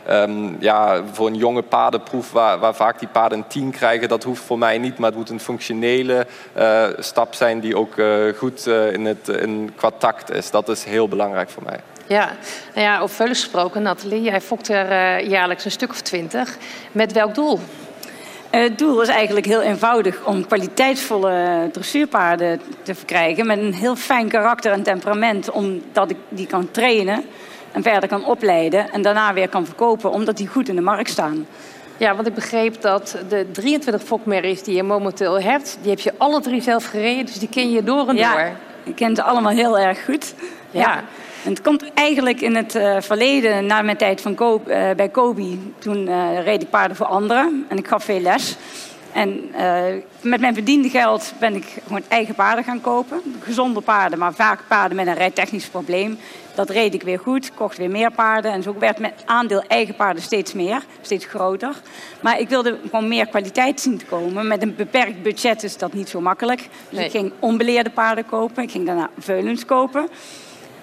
um, 0.10 0.58
ja, 0.60 1.01
voor 1.12 1.27
een 1.27 1.36
jonge 1.36 1.62
paardenproef, 1.62 2.32
waar, 2.32 2.60
waar 2.60 2.75
vaak 2.75 3.00
die 3.00 3.08
paarden 3.08 3.38
een 3.38 3.48
10 3.48 3.72
krijgen, 3.72 4.10
dat 4.10 4.24
hoeft 4.24 4.44
voor 4.44 4.58
mij 4.58 4.77
niet. 4.77 4.98
Maar 4.98 5.10
het 5.10 5.18
moet 5.18 5.30
een 5.30 5.39
functionele 5.39 6.27
stap 6.98 7.34
zijn 7.34 7.60
die 7.60 7.77
ook 7.77 7.94
goed 8.38 8.68
in 8.68 9.06
het 9.06 9.27
in 9.27 9.69
qua 9.76 9.92
tact 9.98 10.32
is. 10.32 10.52
Dat 10.52 10.70
is 10.70 10.84
heel 10.84 11.08
belangrijk 11.08 11.50
voor 11.50 11.64
mij. 11.64 11.80
Ja, 12.08 12.32
nou 12.74 12.86
ja 12.86 13.00
over 13.00 13.16
veulen 13.16 13.36
gesproken, 13.36 13.82
Nathalie. 13.82 14.22
Jij 14.22 14.42
fokt 14.42 14.70
er 14.70 14.92
uh, 14.92 15.30
jaarlijks 15.30 15.66
een 15.66 15.72
stuk 15.72 15.90
of 15.90 16.02
twintig. 16.02 16.58
Met 16.92 17.12
welk 17.12 17.36
doel? 17.36 17.60
Uh, 18.52 18.62
het 18.62 18.78
doel 18.78 19.02
is 19.02 19.08
eigenlijk 19.08 19.46
heel 19.46 19.62
eenvoudig 19.62 20.26
om 20.26 20.46
kwaliteitsvolle 20.46 21.70
dressuurpaarden 21.72 22.62
te 22.82 22.96
verkrijgen. 22.96 23.48
Met 23.48 23.58
een 23.58 23.74
heel 23.74 23.96
fijn 23.96 24.28
karakter 24.28 24.72
en 24.72 24.84
temperament, 24.84 25.52
omdat 25.52 26.10
ik 26.10 26.18
die 26.30 26.48
kan 26.48 26.72
trainen 26.72 27.24
en 27.72 27.84
verder 27.84 28.10
kan 28.10 28.26
opleiden. 28.26 28.92
En 28.92 29.02
daarna 29.02 29.34
weer 29.34 29.50
kan 29.50 29.66
verkopen, 29.66 30.12
omdat 30.12 30.38
die 30.38 30.48
goed 30.48 30.70
in 30.70 30.76
de 30.76 30.82
markt 30.82 31.10
staan. 31.10 31.48
Ja, 31.98 32.16
want 32.16 32.28
ik 32.28 32.34
begreep 32.34 32.82
dat 32.82 33.18
de 33.30 33.46
23 33.52 34.04
fokmerries 34.04 34.64
die 34.64 34.76
je 34.76 34.84
momenteel 34.84 35.42
hebt, 35.42 35.78
die 35.82 35.90
heb 35.90 36.00
je 36.00 36.14
alle 36.18 36.42
drie 36.42 36.62
zelf 36.62 36.86
gereden. 36.86 37.26
Dus 37.26 37.40
die 37.40 37.50
ken 37.50 37.72
je 37.72 37.84
door 37.84 38.08
en 38.08 38.16
ja. 38.16 38.34
door. 38.34 38.52
Ik 38.84 38.96
ken 38.96 39.16
ze 39.16 39.24
allemaal 39.24 39.52
heel 39.52 39.80
erg 39.80 40.06
goed. 40.06 40.34
Ja. 40.72 41.04
En 41.44 41.50
het 41.50 41.62
komt 41.62 41.94
eigenlijk 41.94 42.42
in 42.42 42.56
het 42.56 42.76
uh, 42.76 42.96
verleden, 43.00 43.66
na 43.66 43.82
mijn 43.82 43.98
tijd 43.98 44.22
van 44.22 44.36
uh, 44.42 44.92
bij 44.96 45.10
Kobi. 45.10 45.74
Toen 45.80 46.08
uh, 46.08 46.44
reed 46.44 46.62
ik 46.62 46.70
paarden 46.70 46.98
voor 46.98 47.06
anderen 47.06 47.66
en 47.68 47.78
ik 47.78 47.88
gaf 47.88 48.04
veel 48.04 48.20
les. 48.20 48.58
En 49.13 49.51
met 50.22 50.39
mijn 50.39 50.54
verdiende 50.54 50.89
geld 50.89 51.34
ben 51.39 51.56
ik 51.56 51.66
gewoon 51.84 52.04
eigen 52.08 52.36
paarden 52.36 52.63
gaan 52.63 52.82
kopen. 52.82 53.22
Gezonde 53.39 53.82
paarden, 53.82 54.20
maar 54.20 54.34
vaak 54.34 54.60
paarden 54.68 54.96
met 54.96 55.08
een 55.08 55.13
rijtechnisch 55.13 55.68
probleem. 55.68 56.18
Dat 56.56 56.70
reed 56.70 56.94
ik 56.94 57.04
weer 57.04 57.20
goed, 57.20 57.54
kocht 57.54 57.78
weer 57.78 57.89
meer 57.89 58.12
paarden. 58.12 58.51
En 58.51 58.63
zo 58.63 58.75
werd 58.80 59.00
mijn 59.00 59.13
aandeel 59.25 59.63
eigen 59.68 59.96
paarden 59.96 60.24
steeds 60.24 60.54
meer, 60.54 60.84
steeds 61.01 61.25
groter. 61.25 61.82
Maar 62.22 62.39
ik 62.39 62.50
wilde 62.50 62.78
gewoon 62.89 63.08
meer 63.08 63.28
kwaliteit 63.28 63.82
zien 63.82 63.98
te 63.98 64.06
komen. 64.06 64.48
Met 64.48 64.62
een 64.62 64.75
beperkt 64.75 65.24
budget 65.24 65.63
is 65.63 65.78
dat 65.78 65.94
niet 65.94 66.10
zo 66.10 66.22
makkelijk. 66.22 66.60
Dus 66.60 66.98
nee. 66.98 67.06
ik 67.06 67.12
ging 67.12 67.32
onbeleerde 67.39 67.89
paarden 67.89 68.25
kopen. 68.25 68.63
Ik 68.63 68.72
ging 68.72 68.86
daarna 68.86 69.10
veulens 69.18 69.66
kopen. 69.66 70.10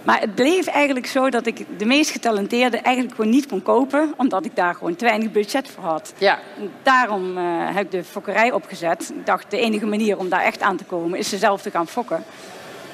Maar 0.06 0.20
het 0.20 0.34
bleef 0.34 0.66
eigenlijk 0.66 1.06
zo 1.06 1.30
dat 1.30 1.46
ik 1.46 1.66
de 1.78 1.84
meest 1.84 2.10
getalenteerde 2.10 2.76
eigenlijk 2.76 3.14
gewoon 3.16 3.30
niet 3.30 3.46
kon 3.46 3.62
kopen, 3.62 4.14
omdat 4.16 4.44
ik 4.44 4.56
daar 4.56 4.74
gewoon 4.74 4.96
te 4.96 5.04
weinig 5.04 5.32
budget 5.32 5.68
voor 5.68 5.84
had. 5.84 6.12
Ja. 6.18 6.38
Daarom 6.82 7.38
uh, 7.38 7.44
heb 7.74 7.84
ik 7.84 7.90
de 7.90 8.04
fokkerij 8.04 8.52
opgezet. 8.52 9.12
Ik 9.18 9.26
dacht, 9.26 9.50
de 9.50 9.58
enige 9.58 9.86
manier 9.86 10.18
om 10.18 10.28
daar 10.28 10.42
echt 10.42 10.60
aan 10.60 10.76
te 10.76 10.84
komen 10.84 11.18
is 11.18 11.28
ze 11.28 11.36
zelf 11.36 11.62
te 11.62 11.70
gaan 11.70 11.86
fokken. 11.86 12.24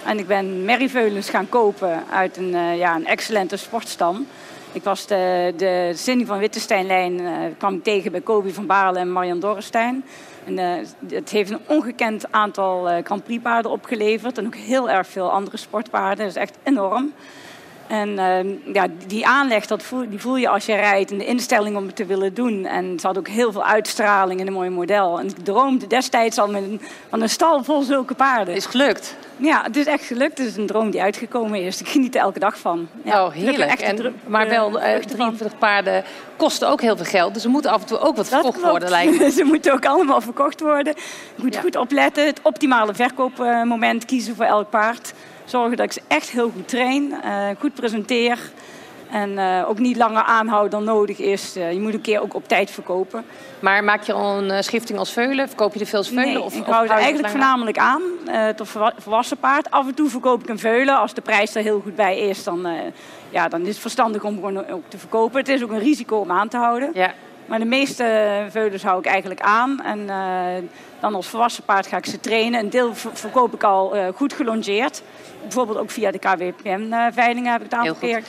En 0.04 0.18
ik 0.18 0.26
ben 0.26 0.64
merrieveulens 0.64 1.30
gaan 1.30 1.48
kopen 1.48 2.04
uit 2.10 2.36
een, 2.36 2.54
uh, 2.54 2.78
ja, 2.78 2.94
een 2.94 3.06
excellente 3.06 3.56
sportstam. 3.56 4.26
Ik 4.72 4.84
was 4.84 5.06
de, 5.06 5.54
de 5.56 5.92
Cindy 5.94 6.24
van 6.24 6.38
Wittesteinlijn 6.38 7.20
uh, 7.20 7.30
kwam 7.58 7.74
ik 7.74 7.82
tegen 7.82 8.12
bij 8.12 8.20
Kobi 8.20 8.52
van 8.52 8.66
Baarle 8.66 8.98
en 8.98 9.12
Marian 9.12 9.40
Dorrestein. 9.40 10.04
En, 10.44 10.58
uh, 10.58 10.86
het 11.08 11.30
heeft 11.30 11.50
een 11.50 11.60
ongekend 11.66 12.32
aantal 12.32 12.90
uh, 12.90 12.96
Grand 13.04 13.24
Prix 13.24 13.42
paarden 13.42 13.70
opgeleverd. 13.70 14.38
En 14.38 14.46
ook 14.46 14.54
heel 14.54 14.90
erg 14.90 15.06
veel 15.06 15.30
andere 15.30 15.56
sportpaarden. 15.56 16.24
Dat 16.24 16.34
is 16.36 16.40
echt 16.42 16.58
enorm. 16.62 17.12
En 17.92 18.08
uh, 18.08 18.74
ja, 18.74 18.86
die 19.06 19.26
aanleg, 19.26 19.66
dat 19.66 19.82
voel, 19.82 20.08
die 20.08 20.20
voel 20.20 20.36
je 20.36 20.48
als 20.48 20.66
je 20.66 20.74
rijdt. 20.74 21.10
En 21.10 21.18
de 21.18 21.24
instelling 21.24 21.76
om 21.76 21.86
het 21.86 21.96
te 21.96 22.04
willen 22.04 22.34
doen. 22.34 22.66
En 22.66 23.00
ze 23.00 23.06
had 23.06 23.18
ook 23.18 23.28
heel 23.28 23.52
veel 23.52 23.64
uitstraling 23.64 24.40
in 24.40 24.46
een 24.46 24.52
mooi 24.52 24.70
model. 24.70 25.18
En 25.18 25.26
ik 25.26 25.44
droomde 25.44 25.86
destijds 25.86 26.38
al 26.38 26.48
met 26.48 26.62
een, 26.62 26.80
van 27.08 27.22
een 27.22 27.28
stal 27.28 27.64
vol 27.64 27.82
zulke 27.82 28.14
paarden. 28.14 28.54
Is 28.54 28.66
gelukt? 28.66 29.16
Ja, 29.36 29.62
het 29.62 29.76
is 29.76 29.86
echt 29.86 30.04
gelukt. 30.04 30.38
Het 30.38 30.46
is 30.46 30.56
een 30.56 30.66
droom 30.66 30.90
die 30.90 31.02
uitgekomen 31.02 31.62
is. 31.62 31.80
Ik 31.80 31.88
geniet 31.88 32.14
er 32.14 32.20
elke 32.20 32.38
dag 32.38 32.58
van. 32.58 32.88
Ja, 33.04 33.24
oh, 33.24 33.32
heerlijk. 33.32 33.70
Echt 33.70 33.82
en, 33.82 34.14
maar 34.26 34.48
wel 34.48 34.82
uh, 34.82 34.94
23 34.96 35.58
paarden 35.58 36.04
kosten 36.36 36.68
ook 36.68 36.80
heel 36.80 36.96
veel 36.96 37.06
geld. 37.06 37.34
Dus 37.34 37.44
er 37.44 37.50
moet 37.50 37.66
af 37.66 37.80
en 37.80 37.86
toe 37.86 37.98
ook 37.98 38.16
wat 38.16 38.28
verkocht 38.28 38.60
worden, 38.60 38.88
lijkt 38.88 39.18
me. 39.18 39.30
Ze 39.40 39.44
moeten 39.44 39.72
ook 39.72 39.86
allemaal 39.86 40.20
verkocht 40.20 40.60
worden. 40.60 40.94
Je 41.36 41.42
moet 41.42 41.54
ja. 41.54 41.60
goed 41.60 41.76
opletten. 41.76 42.26
Het 42.26 42.40
optimale 42.42 42.94
verkoopmoment 42.94 44.04
kiezen 44.04 44.36
voor 44.36 44.44
elk 44.44 44.70
paard. 44.70 45.12
Zorgen 45.44 45.76
dat 45.76 45.86
ik 45.86 45.92
ze 45.92 46.00
echt 46.08 46.30
heel 46.30 46.50
goed 46.50 46.68
train, 46.68 47.14
uh, 47.24 47.48
goed 47.58 47.74
presenteer. 47.74 48.38
En 49.10 49.30
uh, 49.30 49.68
ook 49.68 49.78
niet 49.78 49.96
langer 49.96 50.22
aanhouden 50.22 50.70
dan 50.70 50.84
nodig 50.84 51.18
is. 51.18 51.56
Uh, 51.56 51.72
je 51.72 51.80
moet 51.80 51.94
een 51.94 52.00
keer 52.00 52.20
ook 52.20 52.34
op 52.34 52.48
tijd 52.48 52.70
verkopen. 52.70 53.24
Maar 53.60 53.84
maak 53.84 54.02
je 54.02 54.12
al 54.12 54.42
een 54.42 54.64
schifting 54.64 54.98
als 54.98 55.12
veulen? 55.12 55.48
Verkoop 55.48 55.72
je 55.72 55.78
de 55.78 55.86
veel 55.86 56.04
veulen? 56.04 56.24
Nee, 56.24 56.40
of, 56.40 56.54
ik 56.54 56.64
hou 56.64 56.86
ze 56.86 56.92
eigenlijk 56.92 57.28
voornamelijk 57.28 57.78
aan. 57.78 58.02
Uh, 58.28 58.48
tot 58.48 58.68
volwassen 58.96 59.36
paard. 59.36 59.70
Af 59.70 59.86
en 59.86 59.94
toe 59.94 60.08
verkoop 60.08 60.42
ik 60.42 60.48
een 60.48 60.58
veulen. 60.58 60.98
Als 60.98 61.14
de 61.14 61.20
prijs 61.20 61.54
er 61.54 61.62
heel 61.62 61.80
goed 61.80 61.96
bij 61.96 62.18
is, 62.18 62.44
dan, 62.44 62.68
ja, 63.30 63.48
dan 63.48 63.60
is 63.60 63.68
het 63.68 63.78
verstandig 63.78 64.24
om 64.24 64.34
gewoon 64.34 64.68
ook 64.68 64.84
te 64.88 64.98
verkopen. 64.98 65.38
Het 65.38 65.48
is 65.48 65.62
ook 65.62 65.70
een 65.70 65.78
risico 65.78 66.16
om 66.16 66.30
aan 66.30 66.48
te 66.48 66.56
houden. 66.56 66.90
Ja. 66.94 67.12
Maar 67.52 67.60
de 67.60 67.66
meeste 67.66 68.46
veulens 68.50 68.82
hou 68.82 68.98
ik 68.98 69.06
eigenlijk 69.06 69.40
aan. 69.40 69.82
En 69.82 70.06
dan 71.00 71.14
als 71.14 71.26
volwassen 71.26 71.64
paard 71.64 71.86
ga 71.86 71.96
ik 71.96 72.06
ze 72.06 72.20
trainen. 72.20 72.60
Een 72.60 72.70
deel 72.70 72.94
verkoop 72.94 73.54
ik 73.54 73.62
al 73.62 74.12
goed 74.14 74.32
gelongeerd 74.32 75.02
bijvoorbeeld 75.42 75.78
ook 75.78 75.90
via 75.90 76.10
de 76.10 76.18
KWPM-veilingen 76.18 77.52
heb 77.52 77.62
ik 77.62 77.70
het 77.70 77.72
een 77.72 77.78
aantal 77.78 77.94
keer, 77.94 78.22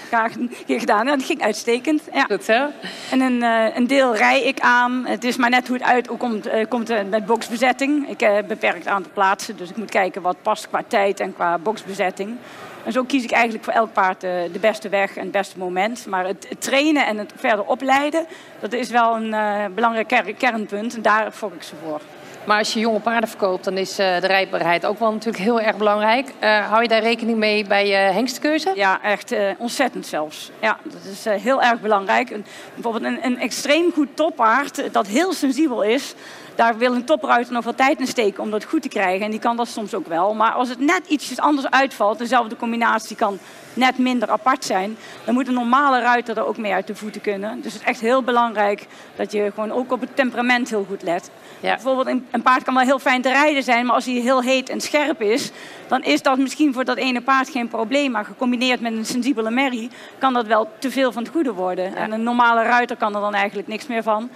keer 0.66 0.80
gedaan. 0.80 1.08
En 1.08 1.18
dat 1.18 1.26
ging 1.26 1.42
uitstekend. 1.42 2.02
Ja. 2.14 2.24
Goed 2.24 2.44
zo. 2.44 2.68
En 3.12 3.22
een, 3.22 3.42
uh, 3.42 3.76
een 3.76 3.88
deel 3.88 4.16
rij 4.16 4.44
ik 4.44 4.60
aan. 4.60 5.06
Het 5.06 5.24
is 5.24 5.38
maar 5.38 5.50
net 5.50 5.68
hoe 5.68 5.78
het 5.78 5.86
uit 5.86 6.08
hoe 6.08 6.18
komt, 6.18 6.50
komt 6.70 7.10
met 7.10 7.26
boxbezetting. 7.26 8.10
Ik 8.10 8.20
heb 8.20 8.48
beperkt 8.48 8.88
aantal 8.88 9.12
plaatsen, 9.14 9.58
dus 9.58 9.70
ik 9.70 9.78
moet 9.78 9.92
kijken 9.92 10.22
wat 10.22 10.42
past 10.42 10.68
qua 10.68 10.84
tijd 10.88 11.20
en 11.20 11.34
qua 11.34 11.58
boxbezetting. 11.58 12.38
En 12.84 12.92
zo 12.92 13.04
kies 13.04 13.24
ik 13.24 13.32
eigenlijk 13.32 13.64
voor 13.64 13.74
elk 13.74 13.94
paard 13.94 14.22
de, 14.22 14.50
de 14.54 14.60
beste 14.60 14.90
weg 14.90 15.16
en 15.16 15.24
het 15.24 15.32
beste 15.32 15.58
moment. 15.58 16.06
Maar 16.06 16.26
het, 16.26 16.48
trainen 16.60 17.06
en 17.06 17.18
het 17.18 17.34
verder 17.36 17.66
opleiden, 17.66 18.26
dat 18.60 18.74
is 18.74 18.90
wel 18.90 19.16
een 19.16 19.74
belangrijk 19.74 20.08
ker 20.08 20.34
kernpunt. 20.34 20.96
En 20.96 21.02
daar 21.02 21.32
fok 21.32 21.54
ik 21.54 21.64
ze 21.64 21.76
voor. 21.84 22.02
Maar 22.46 22.58
als 22.58 22.74
je 22.74 22.80
jonge 22.80 23.00
paarden 23.00 23.30
verkoopt, 23.30 23.64
dan 23.64 23.78
is 23.78 24.00
uh, 24.00 24.20
de 24.20 24.28
rijbaarheid 24.28 24.86
ook 24.86 25.00
wel 25.00 25.12
natuurlijk 25.12 25.44
heel 25.44 25.62
erg 25.62 25.78
belangrijk. 25.78 26.32
Uh, 26.44 26.70
hou 26.70 26.82
je 26.82 26.88
daar 26.88 27.02
rekening 27.02 27.38
mee 27.38 27.66
bij 27.66 27.88
je 27.88 27.96
hengstkeuze? 27.96 28.72
Ja, 28.76 29.02
echt 29.02 29.32
uh, 29.32 29.50
ontzettend 29.58 30.06
zelfs. 30.06 30.52
Ja, 30.62 30.78
dat 30.84 31.02
is 31.12 31.42
heel 31.44 31.62
erg 31.62 31.82
belangrijk. 31.82 32.30
Een, 32.30 32.46
bijvoorbeeld 32.74 33.04
een, 33.04 33.26
een 33.26 33.40
extreem 33.40 33.92
goed 33.94 34.08
toppaard 34.14 34.94
dat 34.94 35.08
heel 35.08 35.34
sensibel 35.34 35.84
is 35.84 36.16
daar 36.56 36.78
wil 36.78 36.94
een 36.94 37.06
topruiter 37.06 37.54
nog 37.54 37.64
wat 37.64 37.78
tijd 37.78 38.00
in 38.00 38.08
steken 38.08 38.44
om 38.44 38.52
dat 38.52 38.64
goed 38.64 38.82
te 38.82 38.88
krijgen. 38.88 39.26
En 39.26 39.32
die 39.32 39.40
kan 39.40 39.58
dat 39.58 39.68
soms 39.68 39.94
ook 39.94 40.08
wel. 40.08 40.34
Maar 40.34 40.52
als 40.52 40.70
het 40.70 40.80
net 40.80 41.08
ietsjes 41.08 41.40
anders 41.40 41.70
uitvalt, 41.70 42.18
dezelfde 42.18 42.56
combinatie 42.56 43.16
kan 43.16 43.40
net 43.74 43.98
minder 43.98 44.30
apart 44.30 44.66
zijn, 44.66 44.98
dan 45.24 45.34
moet 45.34 45.48
een 45.48 45.54
normale 45.54 46.00
ruiter 46.00 46.38
er 46.38 46.46
ook 46.46 46.58
mee 46.58 46.74
uit 46.74 46.88
de 46.88 46.96
voeten 46.96 47.22
kunnen. 47.22 47.62
Dus 47.62 47.74
het 47.74 47.82
is 47.82 47.88
echt 47.88 48.00
heel 48.00 48.24
belangrijk 48.24 48.88
dat 49.16 49.32
je 49.32 49.52
gewoon 49.54 49.72
ook 49.72 49.92
op 49.92 50.02
het 50.02 50.16
temperament 50.16 50.70
heel 50.70 50.86
goed 50.90 51.02
let. 51.02 51.30
Ja. 51.60 51.74
Bijvoorbeeld 51.74 52.08
een 52.34 52.42
paard 52.42 52.64
kan 52.64 52.74
wel 52.74 52.84
heel 52.84 53.00
fijn 53.00 53.22
te 53.22 53.30
rijden 53.30 53.64
zijn, 53.64 53.86
maar 53.86 53.96
als 53.96 54.06
hij 54.06 54.14
heel 54.14 54.42
heet 54.42 54.70
en 54.70 54.82
scherp 54.82 55.22
is, 55.22 55.52
dan 55.88 56.04
is 56.04 56.22
dat 56.22 56.38
misschien 56.38 56.74
voor 56.74 56.86
dat 56.86 56.98
ene 56.98 57.22
paard 57.22 57.50
geen 57.50 57.68
probleem. 57.68 58.12
Maar 58.12 58.26
gecombineerd 58.26 58.82
met 58.82 58.94
een 58.94 59.06
sensibele 59.06 59.52
merrie 59.52 59.90
kan 60.18 60.34
dat 60.34 60.46
wel 60.46 60.70
te 60.80 60.92
veel 60.92 61.12
van 61.12 61.24
het 61.24 61.32
goede 61.32 61.54
worden. 61.54 61.90
Ja. 61.90 61.96
En 61.96 62.12
een 62.12 62.24
normale 62.24 62.64
ruiter 62.64 62.96
kan 62.96 63.16
er 63.16 63.22
dan 63.22 63.34
eigenlijk 63.34 63.68
niks 63.68 63.88
meer 63.88 64.04
van. 64.04 64.30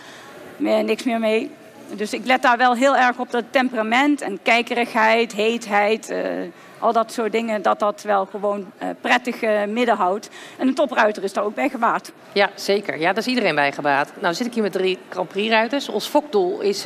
Meer, 0.57 0.83
niks 0.83 1.03
meer 1.03 1.19
mee. 1.19 1.51
Dus 1.95 2.13
ik 2.13 2.25
let 2.25 2.41
daar 2.41 2.57
wel 2.57 2.73
heel 2.73 2.97
erg 2.97 3.17
op 3.17 3.31
dat 3.31 3.43
temperament 3.49 4.21
en 4.21 4.39
kijkerigheid, 4.41 5.33
heetheid, 5.33 6.09
uh, 6.11 6.19
al 6.79 6.93
dat 6.93 7.11
soort 7.11 7.31
dingen, 7.31 7.61
dat 7.61 7.79
dat 7.79 8.01
wel 8.01 8.25
gewoon 8.25 8.71
uh, 8.83 8.89
prettig 9.01 9.41
uh, 9.41 9.63
midden 9.63 9.95
houdt. 9.95 10.29
En 10.57 10.67
een 10.67 10.75
topruiter 10.75 11.23
is 11.23 11.33
daar 11.33 11.43
ook 11.43 11.55
bij 11.55 11.69
gebaat. 11.69 12.11
Ja, 12.33 12.49
zeker. 12.55 12.99
Ja, 12.99 13.07
daar 13.07 13.17
is 13.17 13.27
iedereen 13.27 13.55
bij 13.55 13.71
gebaat. 13.71 14.11
Nou 14.19 14.33
zit 14.33 14.45
ik 14.45 14.53
hier 14.53 14.63
met 14.63 14.71
drie 14.71 14.97
Grand 15.09 15.27
Prix 15.27 15.49
ruiters. 15.49 15.89
Ons 15.89 16.07
fokdoel 16.07 16.61
is 16.61 16.85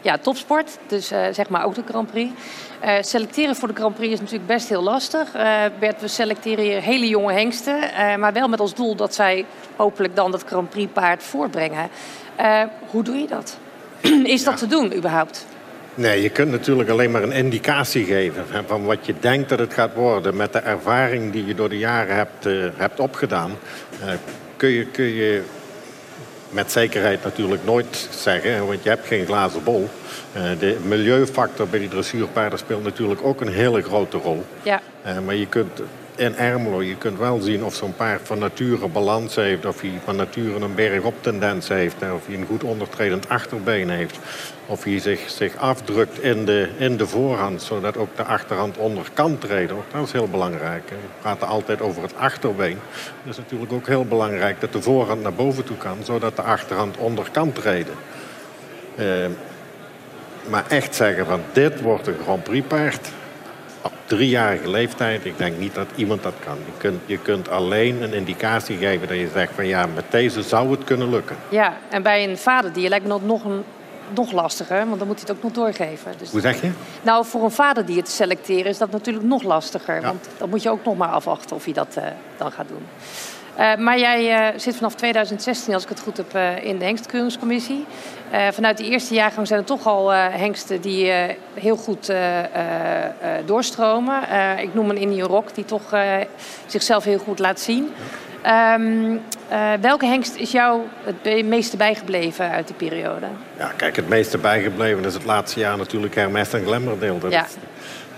ja, 0.00 0.18
topsport, 0.18 0.78
dus 0.86 1.06
zeg 1.08 1.48
maar 1.48 1.64
ook 1.64 1.74
de 1.74 1.82
Grand 1.88 2.10
Prix. 2.10 2.32
selecteren 3.00 3.56
voor 3.56 3.68
de 3.68 3.74
Grand 3.74 3.94
Prix 3.94 4.12
is 4.12 4.20
natuurlijk 4.20 4.46
best 4.46 4.68
heel 4.68 4.82
lastig. 4.82 5.32
Bert, 5.78 6.00
we 6.00 6.08
selecteren 6.08 6.64
hier 6.64 6.82
hele 6.82 7.08
jonge 7.08 7.32
hengsten, 7.32 7.78
maar 8.18 8.32
wel 8.32 8.48
met 8.48 8.60
als 8.60 8.74
doel 8.74 8.94
dat 8.94 9.14
zij 9.14 9.44
hopelijk 9.76 10.16
dan 10.16 10.30
dat 10.30 10.44
Grand 10.44 10.70
Prix 10.70 10.92
paard 10.92 11.22
voortbrengen. 11.22 11.88
hoe 12.90 13.02
doe 13.02 13.16
je 13.16 13.26
dat? 13.26 13.58
Is 14.24 14.44
dat 14.44 14.56
te 14.56 14.66
doen 14.66 14.94
überhaupt? 14.94 15.46
Nee, 15.94 16.22
je 16.22 16.30
kunt 16.30 16.50
natuurlijk 16.50 16.88
alleen 16.88 17.10
maar 17.10 17.22
een 17.22 17.32
indicatie 17.32 18.04
geven 18.04 18.44
van 18.66 18.84
wat 18.84 19.06
je 19.06 19.14
denkt 19.20 19.48
dat 19.48 19.58
het 19.58 19.74
gaat 19.74 19.94
worden. 19.94 20.36
Met 20.36 20.52
de 20.52 20.58
ervaring 20.58 21.32
die 21.32 21.46
je 21.46 21.54
door 21.54 21.68
de 21.68 21.78
jaren 21.78 22.16
hebt, 22.16 22.44
hebt 22.76 23.00
opgedaan, 23.00 23.50
kun, 24.56 24.68
je, 24.68 24.86
kun 24.86 25.04
je 25.04 25.42
met 26.50 26.72
zekerheid 26.72 27.24
natuurlijk 27.24 27.64
nooit 27.64 28.08
zeggen, 28.10 28.66
want 28.66 28.82
je 28.82 28.88
hebt 28.88 29.06
geen 29.06 29.26
glazen 29.26 29.64
bol. 29.64 29.88
Uh, 30.36 30.42
de 30.58 30.76
milieufactor 30.82 31.68
bij 31.68 31.78
die 31.78 31.88
dressuurpaarden 31.88 32.58
speelt 32.58 32.82
natuurlijk 32.82 33.20
ook 33.22 33.40
een 33.40 33.52
hele 33.52 33.82
grote 33.82 34.16
rol. 34.16 34.44
Ja. 34.62 34.80
maar 35.24 35.34
je 35.34 35.46
kunt 35.46 35.80
in 36.18 36.36
Ermelo. 36.36 36.82
Je 36.82 36.96
kunt 36.96 37.18
wel 37.18 37.40
zien 37.40 37.64
of 37.64 37.74
zo'n 37.74 37.94
paard 37.96 38.20
van 38.24 38.38
nature 38.38 38.88
balans 38.88 39.34
heeft. 39.34 39.66
Of 39.66 39.80
hij 39.80 40.00
van 40.04 40.16
nature 40.16 40.60
een 40.60 40.74
bergop 40.74 41.14
tendens 41.20 41.68
heeft. 41.68 41.94
Of 42.14 42.26
hij 42.26 42.34
een 42.34 42.46
goed 42.46 42.64
ondertredend 42.64 43.28
achterbeen 43.28 43.90
heeft. 43.90 44.18
Of 44.66 44.84
hij 44.84 44.98
zich, 44.98 45.30
zich 45.30 45.56
afdrukt 45.56 46.22
in 46.22 46.44
de, 46.44 46.68
in 46.76 46.96
de 46.96 47.06
voorhand. 47.06 47.62
Zodat 47.62 47.96
ook 47.96 48.16
de 48.16 48.22
achterhand 48.22 48.76
onder 48.76 49.04
kan 49.12 49.38
treden. 49.38 49.76
Dat 49.92 50.06
is 50.06 50.12
heel 50.12 50.28
belangrijk. 50.28 50.88
We 50.88 50.96
praten 51.20 51.46
altijd 51.46 51.80
over 51.80 52.02
het 52.02 52.16
achterbeen. 52.16 52.78
Het 53.22 53.30
is 53.30 53.36
natuurlijk 53.36 53.72
ook 53.72 53.86
heel 53.86 54.04
belangrijk 54.04 54.60
dat 54.60 54.72
de 54.72 54.82
voorhand 54.82 55.22
naar 55.22 55.34
boven 55.34 55.64
toe 55.64 55.76
kan. 55.76 55.96
Zodat 56.02 56.36
de 56.36 56.42
achterhand 56.42 56.96
onder 56.96 57.28
kan 57.30 57.52
treden. 57.52 57.94
Uh, 58.98 59.06
maar 60.48 60.64
echt 60.68 60.94
zeggen 60.94 61.26
van 61.26 61.40
dit 61.52 61.80
wordt 61.80 62.06
een 62.06 62.18
Grand 62.22 62.42
Prix 62.42 62.66
paard 62.66 63.08
op 63.82 63.92
driejarige 64.04 64.70
leeftijd, 64.70 65.24
ik 65.24 65.38
denk 65.38 65.58
niet 65.58 65.74
dat 65.74 65.86
iemand 65.94 66.22
dat 66.22 66.34
kan. 66.44 66.56
Je 66.56 66.72
kunt, 66.78 67.00
je 67.06 67.18
kunt 67.18 67.48
alleen 67.48 68.02
een 68.02 68.12
indicatie 68.12 68.76
geven 68.76 69.08
dat 69.08 69.16
je 69.16 69.28
zegt 69.32 69.52
van 69.54 69.66
ja, 69.66 69.86
met 69.86 70.04
deze 70.10 70.42
zou 70.42 70.70
het 70.70 70.84
kunnen 70.84 71.10
lukken. 71.10 71.36
Ja, 71.48 71.76
en 71.88 72.02
bij 72.02 72.28
een 72.28 72.38
vaderdier 72.38 72.88
lijkt 72.88 73.04
me 73.04 73.10
dat 73.10 73.22
nog, 73.22 73.44
een, 73.44 73.62
nog 74.14 74.32
lastiger, 74.32 74.86
want 74.86 74.98
dan 74.98 75.06
moet 75.06 75.20
hij 75.20 75.24
het 75.28 75.36
ook 75.36 75.42
nog 75.42 75.52
doorgeven. 75.52 76.12
Dus 76.18 76.30
Hoe 76.30 76.40
zeg 76.40 76.60
je? 76.60 76.70
Nou, 77.02 77.24
voor 77.24 77.44
een 77.44 77.50
vaderdier 77.50 78.04
te 78.04 78.10
selecteren 78.10 78.66
is 78.66 78.78
dat 78.78 78.90
natuurlijk 78.90 79.26
nog 79.26 79.42
lastiger. 79.42 79.94
Ja. 79.94 80.00
Want 80.00 80.28
dan 80.36 80.48
moet 80.48 80.62
je 80.62 80.70
ook 80.70 80.84
nog 80.84 80.96
maar 80.96 81.08
afwachten 81.08 81.56
of 81.56 81.64
hij 81.64 81.72
dat 81.72 81.94
uh, 81.98 82.04
dan 82.36 82.52
gaat 82.52 82.68
doen. 82.68 82.86
Uh, 83.58 83.76
maar 83.76 83.98
jij 83.98 84.52
uh, 84.52 84.58
zit 84.58 84.76
vanaf 84.76 84.94
2016, 84.94 85.74
als 85.74 85.82
ik 85.82 85.88
het 85.88 86.00
goed 86.00 86.16
heb, 86.16 86.34
uh, 86.34 86.64
in 86.64 86.78
de 86.78 86.84
hengstkeuringscommissie. 86.84 87.86
vanuit 88.52 88.76
de 88.76 88.84
eerste 88.84 89.14
jaargang 89.14 89.46
zijn 89.46 89.60
er 89.60 89.66
toch 89.66 89.86
al 89.86 90.12
hengsten 90.12 90.80
die 90.80 91.12
heel 91.54 91.76
goed 91.76 92.12
doorstromen. 93.44 94.22
ik 94.58 94.74
noem 94.74 94.90
een 94.90 94.96
Indian 94.96 95.28
Rock, 95.28 95.54
die 95.54 95.64
toch 95.64 95.82
zichzelf 96.66 97.04
heel 97.04 97.18
goed 97.18 97.38
laat 97.38 97.60
zien. 97.60 97.92
Um, 98.76 99.20
welke 99.80 100.06
hengst 100.06 100.34
is 100.34 100.50
jou 100.50 100.80
het 101.04 101.46
meeste 101.46 101.76
bijgebleven 101.76 102.50
uit 102.50 102.66
die 102.66 102.76
periode? 102.76 103.26
Ja, 103.58 103.72
kijk, 103.76 103.96
het 103.96 104.08
meeste 104.08 104.38
bijgebleven 104.38 105.04
is 105.04 105.14
het 105.14 105.24
laatste 105.24 105.60
jaar 105.60 105.76
natuurlijk 105.76 106.14
Hermes 106.14 106.52
en 106.52 106.64
Glemmerdeel. 106.64 107.18
Dat 107.18 107.32
ja. 107.32 107.44
is, 107.44 107.54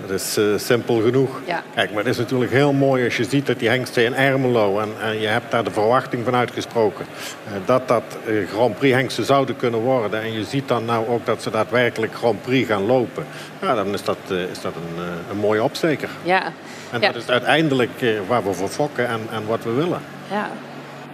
Dat 0.07 0.11
is 0.11 0.39
uh, 0.39 0.59
simpel 0.59 1.01
genoeg. 1.01 1.41
Ja. 1.45 1.63
Kijk, 1.75 1.91
maar 1.91 1.99
het 1.99 2.13
is 2.13 2.19
natuurlijk 2.19 2.51
heel 2.51 2.73
mooi 2.73 3.05
als 3.05 3.17
je 3.17 3.25
ziet 3.25 3.47
dat 3.47 3.59
die 3.59 3.69
hengsten 3.69 4.05
in 4.05 4.15
Ermelo... 4.15 4.79
en, 4.79 4.89
en 5.03 5.21
je 5.21 5.27
hebt 5.27 5.51
daar 5.51 5.65
de 5.65 5.71
verwachting 5.71 6.25
van 6.25 6.35
uitgesproken... 6.35 7.07
Uh, 7.47 7.53
dat 7.65 7.89
dat 7.89 8.03
uh, 8.27 8.49
Grand 8.49 8.79
Prix 8.79 8.95
hengsten 8.95 9.25
zouden 9.25 9.57
kunnen 9.57 9.81
worden. 9.81 10.23
En 10.23 10.33
je 10.33 10.45
ziet 10.45 10.69
dan 10.69 10.85
nou 10.85 11.09
ook 11.09 11.27
dat 11.27 11.43
ze 11.43 11.51
daadwerkelijk 11.51 12.15
Grand 12.15 12.43
Prix 12.43 12.69
gaan 12.69 12.87
lopen. 12.87 13.27
Ja, 13.61 13.75
dan 13.75 13.93
is 13.93 14.05
dat, 14.05 14.19
is 14.53 14.61
dat 14.61 14.73
een, 14.75 15.05
een 15.31 15.39
mooie 15.39 15.63
opsteker. 15.63 16.09
Ja. 16.23 16.43
En 16.91 17.01
ja. 17.01 17.13
dat 17.13 17.23
is 17.23 17.29
uiteindelijk 17.29 18.05
waar 18.27 18.45
we 18.45 18.53
voor 18.53 18.69
fokken 18.69 19.09
en, 19.09 19.21
en 19.33 19.47
wat 19.47 19.65
we 19.65 19.71
willen. 19.71 20.01
Ja. 20.31 20.51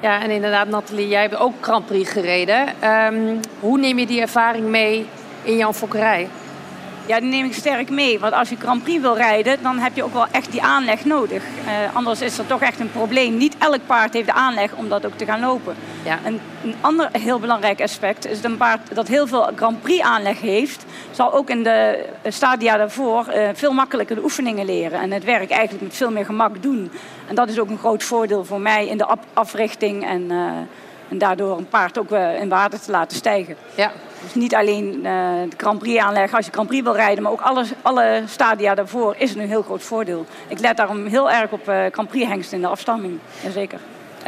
Ja, 0.01 0.23
en 0.23 0.31
inderdaad, 0.31 0.69
Nathalie, 0.69 1.09
jij 1.09 1.21
hebt 1.21 1.37
ook 1.37 1.55
Grand 1.61 1.87
Prix 1.87 2.11
gereden. 2.11 2.69
Um, 2.85 3.41
hoe 3.61 3.79
neem 3.79 3.99
je 3.99 4.07
die 4.07 4.21
ervaring 4.21 4.67
mee 4.67 5.07
in 5.43 5.57
jouw 5.57 5.73
fokkerij? 5.73 6.29
Ja, 7.07 7.21
die 7.21 7.29
neem 7.29 7.45
ik 7.45 7.55
sterk 7.55 7.91
mee. 7.91 8.19
Want 8.19 8.33
als 8.33 8.49
je 8.49 8.57
Grand 8.57 8.83
Prix 8.83 9.01
wil 9.01 9.17
rijden, 9.17 9.63
dan 9.63 9.79
heb 9.79 9.97
je 9.97 10.05
ook 10.05 10.13
wel 10.13 10.27
echt 10.31 10.53
die 10.53 10.63
aanleg 10.63 11.05
nodig. 11.05 11.43
Uh, 11.43 11.97
anders 11.97 12.21
is 12.21 12.39
er 12.39 12.47
toch 12.47 12.61
echt 12.61 12.81
een 12.81 12.91
probleem. 12.91 13.37
Niet 13.37 13.57
elk 13.59 13.81
paard 13.87 14.13
heeft 14.13 14.27
de 14.27 14.33
aanleg 14.33 14.75
om 14.75 14.89
dat 14.89 15.07
ook 15.07 15.17
te 15.17 15.25
gaan 15.25 15.41
lopen. 15.41 15.75
Ja. 16.05 16.19
En 16.25 16.41
een 16.63 16.75
ander 16.81 17.09
heel 17.13 17.39
belangrijk 17.39 17.81
aspect 17.81 18.27
is 18.27 18.41
dat 18.41 18.51
een 18.51 18.57
paard 18.57 18.95
dat 18.95 19.09
heel 19.09 19.27
veel 19.27 19.51
Grand 19.57 19.83
Prix 19.83 20.03
aanleg 20.03 20.41
heeft, 20.41 20.85
zal 21.11 21.33
ook 21.33 21.51
in 21.51 21.63
de 21.63 22.07
stadia 22.29 22.77
daarvoor 22.77 23.27
uh, 23.29 23.49
veel 23.55 23.73
makkelijker 23.73 24.17
de 24.17 24.23
oefeningen 24.23 24.67
leren. 24.67 25.01
En 25.01 25.11
het 25.11 25.25
werk 25.25 25.51
eigenlijk 25.51 25.83
met 25.83 25.97
veel 25.97 26.11
meer 26.11 26.25
gemak 26.25 26.63
doen. 26.63 26.91
En 27.29 27.35
dat 27.35 27.49
is 27.49 27.59
ook 27.59 27.69
een 27.69 27.79
groot 27.79 28.03
voordeel 28.03 28.45
voor 28.45 28.61
mij 28.61 28.87
in 28.87 28.99
de 28.99 29.07
africhting 29.33 30.07
en, 30.07 30.23
uh, 30.31 30.51
en 31.09 31.19
daardoor 31.19 31.59
een 31.59 31.69
paard 31.69 31.99
ook 31.99 32.11
in 32.41 32.49
waarde 32.49 32.81
te 32.81 32.91
laten 32.91 33.17
stijgen. 33.17 33.57
Ja. 33.75 33.93
Dus 34.27 34.35
niet 34.35 34.55
alleen 34.55 34.95
uh, 34.97 35.03
de 35.49 35.57
Grand 35.57 35.79
Prix 35.79 36.03
aanleggen 36.03 36.37
als 36.37 36.47
je 36.47 36.53
Grand 36.53 36.69
Prix 36.69 36.83
wil 36.83 36.95
rijden, 36.95 37.23
maar 37.23 37.33
ook 37.33 37.41
alle, 37.41 37.65
alle 37.83 38.23
stadia 38.27 38.75
daarvoor 38.75 39.15
is 39.19 39.35
een 39.35 39.49
heel 39.49 39.63
groot 39.63 39.83
voordeel. 39.83 40.27
Ik 40.49 40.59
let 40.59 40.77
daarom 40.77 41.07
heel 41.07 41.31
erg 41.31 41.51
op 41.51 41.69
uh, 41.69 41.85
Grand 41.93 42.09
Prix 42.09 42.27
hengst 42.29 42.53
in 42.53 42.61
de 42.61 42.67
afstamming. 42.67 43.19
Jazeker. 43.43 43.79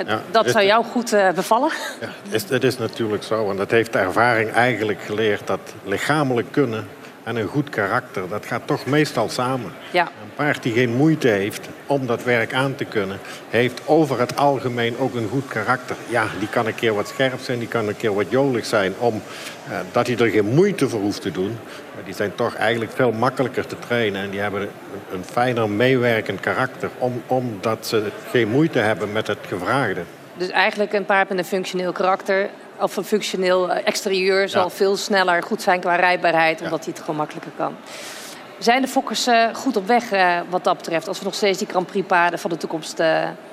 Ja, 0.07 0.23
dat 0.31 0.51
zou 0.51 0.65
jou 0.65 0.85
goed 0.85 1.13
uh, 1.13 1.31
bevallen? 1.31 1.71
Ja, 2.01 2.09
het 2.23 2.35
is, 2.35 2.49
het 2.49 2.65
is 2.65 2.79
natuurlijk 2.79 3.23
zo. 3.23 3.51
En 3.51 3.57
dat 3.57 3.71
heeft 3.71 3.93
de 3.93 3.99
ervaring 3.99 4.51
eigenlijk 4.51 5.01
geleerd 5.01 5.47
dat 5.47 5.61
lichamelijk 5.85 6.47
kunnen 6.51 6.89
en 7.29 7.37
een 7.37 7.49
goed 7.49 7.69
karakter, 7.69 8.29
dat 8.29 8.47
gaat 8.47 8.63
toch 8.67 8.87
meestal 8.87 9.29
samen. 9.29 9.73
Ja. 9.91 10.03
Een 10.05 10.35
paard 10.35 10.63
die 10.63 10.73
geen 10.73 10.95
moeite 10.95 11.29
heeft 11.29 11.69
om 11.87 12.07
dat 12.07 12.23
werk 12.25 12.55
aan 12.55 12.75
te 12.75 12.85
kunnen, 12.85 13.19
heeft 13.49 13.81
over 13.85 14.21
het 14.21 14.37
algemeen 14.37 14.99
ook 14.99 15.15
een 15.15 15.29
goed 15.29 15.49
karakter. 15.49 15.97
Ja, 16.09 16.27
die 16.39 16.49
kan 16.49 16.67
een 16.67 16.75
keer 16.75 16.95
wat 16.95 17.09
scherp 17.09 17.41
zijn, 17.41 17.59
die 17.59 17.69
kan 17.69 17.89
een 17.89 17.97
keer 17.97 18.15
wat 18.15 18.27
jolig 18.29 18.67
zijn, 18.67 18.95
om, 18.99 19.23
uh, 19.69 19.79
dat 19.93 20.07
hij 20.07 20.17
er 20.17 20.29
geen 20.29 20.55
moeite 20.55 20.89
voor 20.89 21.01
hoeft 21.01 21.23
te 21.23 21.31
doen. 21.31 21.57
Maar 21.95 22.05
die 22.05 22.15
zijn 22.15 22.35
toch 22.35 22.55
eigenlijk 22.55 22.93
veel 22.93 23.13
makkelijker 23.13 23.67
te 23.67 23.79
trainen 23.79 24.23
en 24.23 24.31
die 24.31 24.41
hebben 24.41 24.61
een, 24.63 24.69
een 25.13 25.25
fijner 25.25 25.71
meewerkend 25.71 26.41
karakter, 26.41 26.91
om, 26.99 27.23
omdat 27.27 27.87
ze 27.87 28.03
geen 28.31 28.49
moeite 28.49 28.79
hebben 28.79 29.13
met 29.13 29.27
het 29.27 29.39
gevraagde. 29.49 30.01
Dus 30.37 30.49
eigenlijk 30.49 30.93
een 30.93 31.05
paard 31.05 31.29
met 31.29 31.39
een 31.39 31.45
functioneel 31.45 31.93
karakter 31.93 32.49
of 32.81 32.97
een 32.97 33.05
functioneel 33.05 33.71
exterieur 33.71 34.49
zal 34.49 34.63
ja. 34.63 34.71
veel 34.71 34.97
sneller 34.97 35.43
goed 35.43 35.63
zijn 35.63 35.81
qua 35.81 35.97
rijbaarheid, 35.97 36.63
omdat 36.63 36.85
hij 36.85 36.93
het 36.93 37.01
gewoon 37.01 37.17
makkelijker 37.17 37.53
kan. 37.57 37.77
Zijn 38.59 38.83
de 38.83 38.89
fokkers 38.89 39.29
uh, 39.29 39.55
goed 39.55 39.77
op 39.77 39.87
weg 39.87 40.13
uh, 40.13 40.39
wat 40.49 40.65
dat 40.65 40.77
betreft, 40.77 41.09
als 41.09 41.19
we 41.19 41.25
nog 41.25 41.35
steeds 41.35 41.59
die 41.59 41.69
Grand 41.69 41.87
Prix 41.87 42.07
paarden 42.07 42.39
van 42.39 42.51
de 42.51 42.57
toekomst 42.57 43.03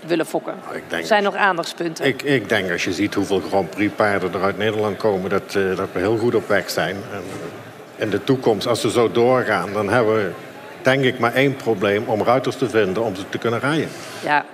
willen 0.06 0.26
fokken? 0.26 0.54
Ik 0.74 0.84
denk, 0.88 1.06
zijn 1.06 1.24
nog 1.24 1.36
aandachtspunten? 1.36 2.06
Ik, 2.06 2.22
ik, 2.22 2.50
denk 2.50 2.72
als 2.72 2.84
je 2.84 2.94
ziet 2.94 3.14
hoeveel 3.14 3.42
Grand 3.48 3.70
Prix 3.70 3.94
paarden 3.96 4.34
er 4.34 4.44
uit 4.44 4.58
Nederland 4.58 4.98
komen, 4.98 5.30
dat, 5.30 5.52
dat 5.52 5.90
we 5.94 6.00
heel 6.00 6.18
goed 6.18 6.36
op 6.36 6.48
weg 6.48 6.70
zijn. 6.70 6.96
En 6.96 7.24
in 7.96 8.10
de 8.10 8.24
toekomst, 8.24 8.68
als 8.68 8.82
ze 8.82 8.92
zo 8.92 9.12
doorgaan, 9.12 9.74
dan 9.74 9.90
hebben 9.90 10.16
we 10.16 10.32
denk 10.82 11.04
ik 11.04 11.20
maar 11.20 11.34
één 11.34 11.56
probleem 11.56 12.04
om 12.08 12.24
ruiters 12.24 12.56
te 12.56 12.70
vinden 12.70 13.04
om 13.04 13.16
ze 13.16 13.30
te 13.30 13.38
kunnen 13.38 13.60
rijden. 13.60 13.90
Ja, 14.24 14.46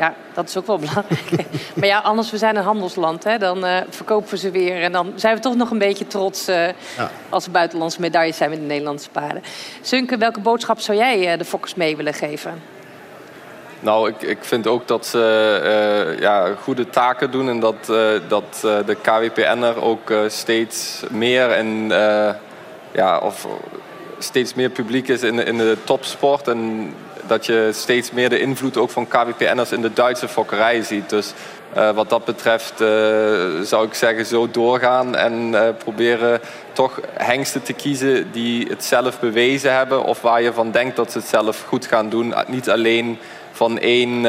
ja, 0.00 0.14
dat 0.34 0.48
is 0.48 0.56
ook 0.56 0.66
wel 0.66 0.78
belangrijk. 0.86 1.46
maar 1.74 1.86
ja, 1.86 1.98
anders, 1.98 2.30
we 2.30 2.38
zijn 2.38 2.56
een 2.56 2.62
handelsland. 2.62 3.24
Hè? 3.24 3.38
Dan 3.38 3.64
uh, 3.64 3.76
verkopen 3.88 4.30
we 4.30 4.36
ze 4.36 4.50
weer. 4.50 4.82
En 4.82 4.92
dan 4.92 5.12
zijn 5.14 5.34
we 5.34 5.40
toch 5.40 5.54
nog 5.54 5.70
een 5.70 5.78
beetje 5.78 6.06
trots 6.06 6.48
uh, 6.48 6.66
ja. 6.66 7.10
als 7.28 7.44
we 7.44 7.50
buitenlandse 7.50 8.00
medailles 8.00 8.36
zijn 8.36 8.50
met 8.50 8.58
de 8.58 8.64
Nederlandse 8.64 9.10
paarden. 9.10 9.42
Sunke, 9.82 10.16
welke 10.16 10.40
boodschap 10.40 10.80
zou 10.80 10.98
jij 10.98 11.32
uh, 11.32 11.38
de 11.38 11.44
fokkers 11.44 11.74
mee 11.74 11.96
willen 11.96 12.14
geven? 12.14 12.62
Nou, 13.80 14.08
ik, 14.08 14.22
ik 14.22 14.38
vind 14.40 14.66
ook 14.66 14.88
dat 14.88 15.06
ze 15.06 16.16
ja, 16.20 16.54
goede 16.62 16.90
taken 16.90 17.30
doen. 17.30 17.48
En 17.48 17.60
dat, 17.60 17.86
dat 18.28 18.60
de 18.60 18.96
KWPN'er 19.02 19.82
ook 19.82 20.12
steeds 20.28 21.02
meer 21.10 21.50
en 21.50 21.88
ja, 22.92 23.18
of 23.18 23.46
steeds 24.18 24.54
meer 24.54 24.70
publiek 24.70 25.08
is 25.08 25.22
in, 25.22 25.46
in 25.46 25.58
de 25.58 25.76
topsport. 25.84 26.48
En 26.48 26.92
dat 27.30 27.46
je 27.46 27.70
steeds 27.72 28.10
meer 28.10 28.28
de 28.28 28.40
invloed 28.40 28.76
ook 28.76 28.90
van 28.90 29.08
KWPN'ers 29.08 29.72
in 29.72 29.80
de 29.80 29.92
Duitse 29.92 30.28
fokkerij 30.28 30.82
ziet. 30.82 31.10
Dus 31.10 31.32
uh, 31.76 31.90
wat 31.90 32.08
dat 32.08 32.24
betreft 32.24 32.80
uh, 32.80 32.88
zou 33.62 33.86
ik 33.86 33.94
zeggen 33.94 34.26
zo 34.26 34.50
doorgaan 34.50 35.16
en 35.16 35.52
uh, 35.52 35.68
proberen 35.78 36.40
toch 36.72 37.00
hengsten 37.14 37.62
te 37.62 37.72
kiezen 37.72 38.32
die 38.32 38.66
het 38.68 38.84
zelf 38.84 39.20
bewezen 39.20 39.74
hebben 39.74 40.04
of 40.04 40.20
waar 40.20 40.42
je 40.42 40.52
van 40.52 40.70
denkt 40.70 40.96
dat 40.96 41.12
ze 41.12 41.18
het 41.18 41.26
zelf 41.26 41.64
goed 41.68 41.86
gaan 41.86 42.08
doen. 42.08 42.34
Niet 42.46 42.70
alleen 42.70 43.18
van 43.52 43.78
één 43.78 44.26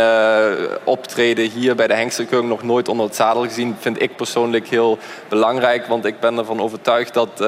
optreden 0.84 1.50
hier 1.50 1.76
bij 1.76 1.88
de 1.88 1.94
hengstenkeuring 1.94 2.50
nog 2.50 2.64
nooit 2.64 2.88
onder 2.88 3.06
het 3.06 3.16
zadel 3.16 3.44
gezien, 3.44 3.76
vind 3.80 4.02
ik 4.02 4.16
persoonlijk 4.16 4.68
heel 4.68 4.98
belangrijk. 5.30 5.86
Want 5.86 6.06
ik 6.06 6.20
ben 6.20 6.38
ervan 6.38 6.62
overtuigd 6.62 7.14
dat 7.14 7.44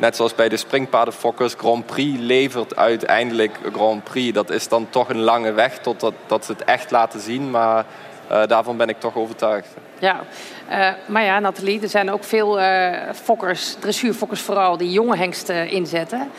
net 0.00 0.16
zoals 0.16 0.34
bij 0.34 0.48
de 0.48 0.56
springpaardenfokkers, 0.56 1.54
Grand 1.58 1.86
Prix 1.86 2.18
levert 2.20 2.76
uiteindelijk 2.76 3.58
Grand 3.72 4.04
Prix. 4.04 4.32
Dat 4.32 4.50
is 4.50 4.68
dan 4.68 4.86
toch 4.90 5.08
een 5.08 5.20
lange 5.20 5.52
weg 5.52 5.78
totdat 5.78 6.14
dat 6.26 6.44
ze 6.44 6.52
het 6.52 6.64
echt 6.64 6.90
laten 6.90 7.20
zien, 7.20 7.50
maar 7.50 7.84
uh, 8.30 8.46
daarvan 8.46 8.76
ben 8.76 8.88
ik 8.88 9.00
toch 9.00 9.16
overtuigd. 9.16 9.68
Ja, 9.98 10.20
uh, 10.70 10.88
maar 11.06 11.22
ja, 11.22 11.38
Nathalie, 11.38 11.82
er 11.82 11.88
zijn 11.88 12.10
ook 12.10 12.24
veel 12.24 12.60
uh, 12.60 12.92
fokkers, 13.22 13.76
dressuurfokkers 13.78 14.40
vooral, 14.40 14.76
die 14.76 14.90
jonge 14.90 15.16
hengsten 15.16 15.68
inzetten. 15.68 16.30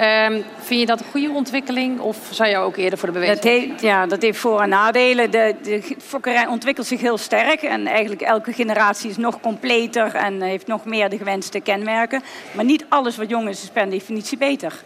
Um, 0.00 0.44
vind 0.58 0.80
je 0.80 0.86
dat 0.86 1.00
een 1.00 1.10
goede 1.10 1.30
ontwikkeling 1.30 2.00
of 2.00 2.16
zou 2.30 2.48
je 2.48 2.56
ook 2.56 2.76
eerder 2.76 2.98
voor 2.98 3.08
de 3.08 3.14
beweging? 3.14 3.40
Dat 3.40 3.52
heeft, 3.52 3.80
ja, 3.80 4.06
dat 4.06 4.22
heeft 4.22 4.38
voor- 4.38 4.60
en 4.60 4.68
nadelen. 4.68 5.30
De, 5.30 5.54
de 5.62 5.96
fokkerij 6.00 6.46
ontwikkelt 6.46 6.86
zich 6.86 7.00
heel 7.00 7.18
sterk 7.18 7.62
en 7.62 7.86
eigenlijk 7.86 8.22
elke 8.22 8.52
generatie 8.52 9.10
is 9.10 9.16
nog 9.16 9.40
completer 9.40 10.14
en 10.14 10.42
heeft 10.42 10.66
nog 10.66 10.84
meer 10.84 11.08
de 11.08 11.16
gewenste 11.16 11.60
kenmerken. 11.60 12.22
Maar 12.52 12.64
niet 12.64 12.84
alles 12.88 13.16
wat 13.16 13.28
jong 13.28 13.48
is, 13.48 13.62
is 13.62 13.68
per 13.68 13.90
definitie 13.90 14.38
beter. 14.38 14.82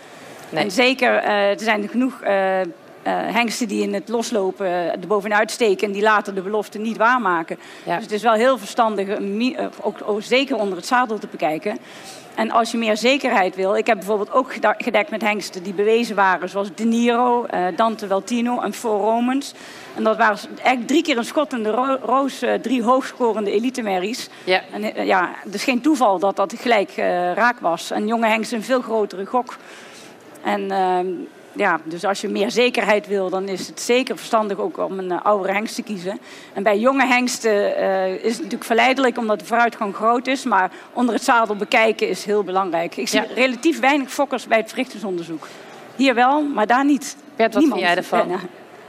Nee. 0.51 0.65
En 0.65 0.71
zeker, 0.71 1.25
uh, 1.25 1.51
er 1.51 1.61
zijn 1.61 1.89
genoeg 1.89 2.21
uh, 2.23 2.61
uh, 2.61 2.65
hengsten 3.05 3.69
die 3.69 3.83
in 3.83 3.95
het 3.95 4.09
loslopen 4.09 4.67
er 4.67 5.07
bovenuit 5.07 5.51
steken 5.51 5.87
en 5.87 5.93
die 5.93 6.03
later 6.03 6.35
de 6.35 6.43
belofte 6.43 6.79
niet 6.79 6.97
waarmaken. 6.97 7.59
Ja. 7.85 7.95
Dus 7.95 8.05
het 8.05 8.13
is 8.13 8.23
wel 8.23 8.33
heel 8.33 8.59
verstandig, 8.59 9.09
ook, 9.81 9.97
ook 10.05 10.23
zeker 10.23 10.57
onder 10.57 10.77
het 10.77 10.87
zadel 10.87 11.19
te 11.19 11.29
bekijken. 11.31 11.79
En 12.39 12.51
als 12.51 12.71
je 12.71 12.79
meer 12.79 12.97
zekerheid 12.97 13.57
wil... 13.57 13.77
Ik 13.77 13.87
heb 13.87 13.97
bijvoorbeeld 13.97 14.33
ook 14.33 14.53
gedekt 14.79 15.11
met 15.11 15.23
hengsten 15.23 15.63
die 15.63 15.73
bewezen 15.73 16.17
waren... 16.17 16.49
zoals 16.49 16.75
De 16.75 16.85
Niro, 16.85 17.47
uh, 17.55 17.67
Dante 17.77 18.07
Valtino 18.07 18.61
en 18.61 18.73
Four 18.73 19.01
Romans. 19.01 19.55
En 19.95 20.05
dat 20.05 20.17
waren 20.17 20.39
eigenlijk 20.49 20.87
drie 20.87 21.03
keer 21.03 21.17
een 21.19 21.25
schot 21.25 21.53
in 21.53 21.63
de 21.63 21.71
ro 21.71 21.99
roos... 22.03 22.43
Uh, 22.43 22.55
drie 22.55 22.83
hoogscorende 22.83 23.51
elitemerries. 23.51 24.29
Ja. 24.45 24.63
En 24.73 24.83
uh, 24.85 25.07
ja, 25.07 25.31
is 25.51 25.65
geen 25.65 25.81
toeval 25.81 26.19
dat 26.19 26.37
dat 26.37 26.55
gelijk 26.57 26.97
raak 27.35 27.61
was. 27.61 27.91
En 27.91 28.07
jonge 28.07 28.27
hengsten 28.27 28.59
een 28.59 28.65
veel 28.65 28.81
grotere 28.81 29.27
gok. 29.27 29.57
En 30.43 30.71
ehm, 30.71 31.07
ja, 31.53 31.81
dus 31.85 32.05
als 32.05 32.21
je 32.21 32.29
meer 32.29 32.51
zekerheid 32.51 33.07
wil, 33.07 33.31
dan 33.31 33.49
is 33.49 33.67
het 33.67 33.81
zeker 33.81 34.17
verstandig 34.17 34.59
ook 34.59 34.79
om 34.79 34.99
een 34.99 35.11
uh, 35.13 35.23
oudere 35.23 35.53
hengst 35.53 35.75
te 35.75 35.83
kiezen. 35.83 36.21
En 36.53 36.63
bij 36.63 36.79
jonge 36.79 37.07
hengsten 37.07 37.53
uh, 37.81 38.15
is 38.15 38.23
het 38.23 38.37
natuurlijk 38.37 38.65
verleidelijk 38.65 39.19
omdat 39.19 39.39
de 39.39 39.45
vooruitgang 39.45 39.95
groot 39.95 40.27
is. 40.27 40.45
Maar 40.45 40.71
onder 40.93 41.15
het 41.15 41.25
zadel 41.25 41.57
bekijken 41.57 42.09
is 42.09 42.25
heel 42.25 42.45
belangrijk. 42.45 42.97
Ik 42.97 43.09
zie 43.09 43.21
Ja. 43.21 43.27
relatief 43.35 43.81
weinig 43.81 44.11
fokkers 44.11 44.47
bij 44.47 44.59
het 44.59 44.69
verrichtingsonderzoek. 44.69 45.47
Hier 45.97 46.15
wel, 46.15 46.43
maar 46.43 46.67
daar 46.67 46.85
niet. 46.85 47.17
Bert, 47.37 47.53
wat 47.55 47.63
Niemand. 47.63 47.81
vind 47.81 47.93
jij 47.93 48.03
ervan? 48.03 48.19
Ja, 48.19 48.37
nou, 48.37 48.49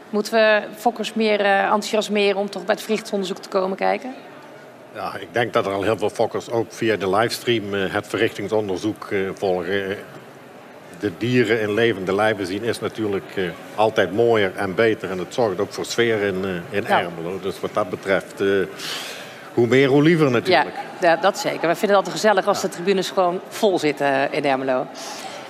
Moeten 0.09 0.33
we 0.33 0.61
fokkers 0.77 1.13
meer 1.13 1.39
eh, 1.39 1.61
enthousiasmeren 1.63 2.37
om 2.41 2.49
toch 2.49 2.65
bij 2.65 2.75
het 2.75 2.83
verrichtsonderzoek 2.83 3.37
te 3.37 3.49
komen 3.49 3.77
kijken? 3.77 4.13
Ja, 4.95 5.15
ik 5.19 5.27
denk 5.31 5.53
dat 5.53 5.65
er 5.65 5.71
al 5.71 5.81
heel 5.81 5.97
veel 5.97 6.09
fokkers 6.09 6.49
ook 6.49 6.73
via 6.73 6.95
de 6.95 7.09
livestream 7.09 7.73
eh, 7.73 7.93
het 7.93 8.07
verrichtingsonderzoek 8.07 9.07
eh, 9.11 9.19
volgen. 9.33 9.97
De 10.99 11.11
dieren 11.17 11.61
in 11.61 11.73
levende 11.73 12.15
lijven 12.15 12.45
zien 12.45 12.63
is 12.63 12.79
natuurlijk 12.79 13.31
eh, 13.35 13.43
altijd 13.75 14.13
mooier 14.13 14.51
en 14.55 14.75
beter. 14.75 15.09
En 15.09 15.17
het 15.17 15.33
zorgt 15.33 15.59
ook 15.59 15.73
voor 15.73 15.85
sfeer 15.85 16.21
in, 16.21 16.45
eh, 16.45 16.77
in 16.77 16.83
Ja. 16.87 17.01
Ermelo. 17.01 17.39
Dus 17.39 17.59
wat 17.59 17.73
dat 17.73 17.89
betreft, 17.89 18.41
eh, 18.41 18.47
hoe 19.53 19.67
meer, 19.67 19.87
hoe 19.87 20.03
liever 20.03 20.25
Ja, 20.25 20.31
natuurlijk. 20.31 20.75
ja, 21.01 21.15
dat 21.15 21.37
zeker. 21.37 21.67
We 21.67 21.75
vinden 21.75 21.87
het 21.87 21.97
altijd 21.97 22.15
gezellig 22.15 22.47
als 22.47 22.61
de 22.61 22.69
tribunes 22.69 23.09
gewoon 23.09 23.39
vol 23.49 23.79
zitten 23.79 24.31
in 24.31 24.45
Ermelo. 24.45 24.87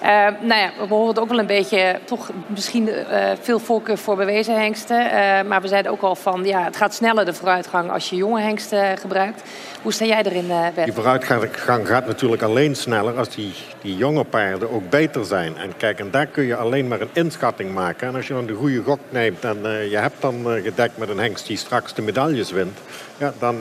Uh, 0.03 0.07
nou 0.41 0.61
ja, 0.61 0.71
we 0.79 0.87
behoren 0.87 1.21
ook 1.21 1.29
wel 1.29 1.39
een 1.39 1.45
beetje, 1.45 1.99
toch 2.05 2.29
misschien 2.47 2.87
uh, 2.87 3.31
veel 3.41 3.59
voorkeur 3.59 3.97
voor 3.97 4.15
bewezen 4.15 4.59
hengsten. 4.59 5.05
Uh, 5.05 5.11
maar 5.41 5.61
we 5.61 5.67
zeiden 5.67 5.91
ook 5.91 6.01
al 6.01 6.15
van, 6.15 6.45
ja, 6.45 6.63
het 6.63 6.77
gaat 6.77 6.93
sneller 6.93 7.25
de 7.25 7.33
vooruitgang 7.33 7.91
als 7.91 8.09
je 8.09 8.15
jonge 8.15 8.41
hengsten 8.41 8.97
gebruikt. 8.97 9.41
Hoe 9.81 9.93
sta 9.93 10.05
jij 10.05 10.23
erin, 10.23 10.47
Bert? 10.47 10.85
Die 10.85 10.93
vooruitgang 10.93 11.49
gaat 11.87 12.05
natuurlijk 12.05 12.41
alleen 12.41 12.75
sneller 12.75 13.17
als 13.17 13.29
die, 13.29 13.53
die 13.81 13.97
jonge 13.97 14.23
paarden 14.23 14.71
ook 14.71 14.89
beter 14.89 15.25
zijn. 15.25 15.57
En 15.57 15.77
kijk, 15.77 15.99
en 15.99 16.11
daar 16.11 16.25
kun 16.25 16.43
je 16.43 16.55
alleen 16.55 16.87
maar 16.87 17.01
een 17.01 17.09
inschatting 17.13 17.73
maken. 17.73 18.07
En 18.07 18.15
als 18.15 18.27
je 18.27 18.33
dan 18.33 18.45
de 18.45 18.53
goede 18.53 18.83
gok 18.83 18.99
neemt 19.09 19.43
en 19.43 19.57
je 19.89 19.97
hebt 19.97 20.21
dan 20.21 20.45
gedekt 20.63 20.97
met 20.97 21.09
een 21.09 21.19
hengst 21.19 21.47
die 21.47 21.57
straks 21.57 21.93
de 21.93 22.01
medailles 22.01 22.51
wint... 22.51 22.77
Ja, 23.17 23.33
dan 23.39 23.57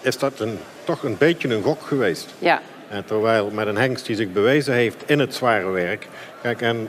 is 0.00 0.18
dat 0.18 0.40
een, 0.40 0.58
toch 0.84 1.02
een 1.02 1.16
beetje 1.18 1.54
een 1.54 1.62
gok 1.62 1.82
geweest. 1.82 2.34
Ja. 2.38 2.60
En 2.90 3.04
terwijl 3.04 3.50
met 3.50 3.66
een 3.66 3.76
hengst 3.76 4.06
die 4.06 4.16
zich 4.16 4.32
bewezen 4.32 4.74
heeft 4.74 5.02
in 5.06 5.18
het 5.18 5.34
zware 5.34 5.70
werk. 5.70 6.06
Kijk, 6.42 6.60
en 6.60 6.88